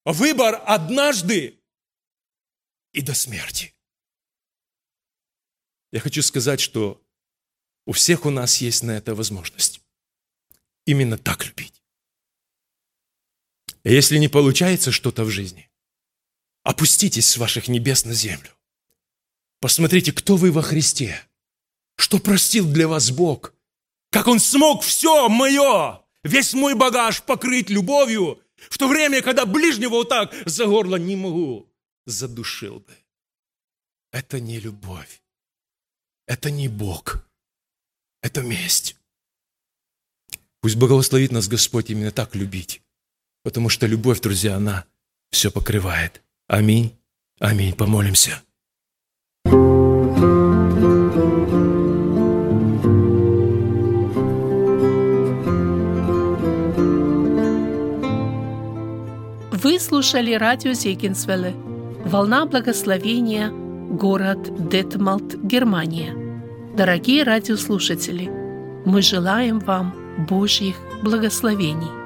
выбор 0.04 0.60
однажды 0.66 1.60
и 2.92 3.00
до 3.02 3.14
смерти. 3.14 3.74
Я 5.92 6.00
хочу 6.00 6.22
сказать, 6.22 6.60
что 6.60 7.00
у 7.86 7.92
всех 7.92 8.26
у 8.26 8.30
нас 8.30 8.56
есть 8.60 8.82
на 8.82 8.92
это 8.92 9.14
возможность. 9.14 9.80
Именно 10.86 11.18
так 11.18 11.44
любить. 11.46 11.73
Если 13.84 14.16
не 14.16 14.28
получается 14.28 14.90
что-то 14.90 15.24
в 15.24 15.30
жизни, 15.30 15.70
опуститесь 16.62 17.28
с 17.28 17.36
ваших 17.36 17.68
небес 17.68 18.06
на 18.06 18.14
землю. 18.14 18.50
Посмотрите, 19.60 20.12
кто 20.12 20.36
вы 20.36 20.50
во 20.50 20.62
Христе. 20.62 21.20
Что 21.96 22.18
простил 22.18 22.66
для 22.66 22.88
вас 22.88 23.10
Бог. 23.10 23.54
Как 24.10 24.26
Он 24.26 24.40
смог 24.40 24.82
все 24.82 25.28
мое, 25.28 26.02
весь 26.22 26.54
мой 26.54 26.74
багаж 26.74 27.22
покрыть 27.22 27.70
любовью, 27.70 28.40
в 28.70 28.78
то 28.78 28.88
время, 28.88 29.22
когда 29.22 29.44
ближнего 29.44 29.90
вот 29.90 30.08
так 30.08 30.34
за 30.46 30.66
горло 30.66 30.96
не 30.96 31.16
могу, 31.16 31.70
задушил 32.06 32.80
бы. 32.80 32.96
Это 34.10 34.40
не 34.40 34.60
любовь. 34.60 35.22
Это 36.26 36.50
не 36.50 36.68
Бог. 36.68 37.26
Это 38.22 38.40
месть. 38.42 38.96
Пусть 40.60 40.76
благословит 40.76 41.32
нас 41.32 41.48
Господь 41.48 41.90
именно 41.90 42.10
так 42.10 42.34
любить. 42.34 42.80
Потому 43.44 43.68
что 43.68 43.86
любовь, 43.86 44.20
друзья, 44.20 44.56
она 44.56 44.84
все 45.30 45.50
покрывает. 45.50 46.22
Аминь. 46.48 46.92
Аминь. 47.38 47.74
Помолимся. 47.74 48.42
Вы 59.64 59.78
слушали 59.78 60.34
радио 60.34 60.72
Зегенсвелле 60.72 61.54
«Волна 62.04 62.46
благословения», 62.46 63.50
город 63.50 64.68
Детмалт, 64.68 65.36
Германия. 65.42 66.14
Дорогие 66.76 67.22
радиослушатели, 67.22 68.28
мы 68.84 69.00
желаем 69.02 69.58
вам 69.60 69.94
Божьих 70.28 70.76
благословений. 71.02 72.03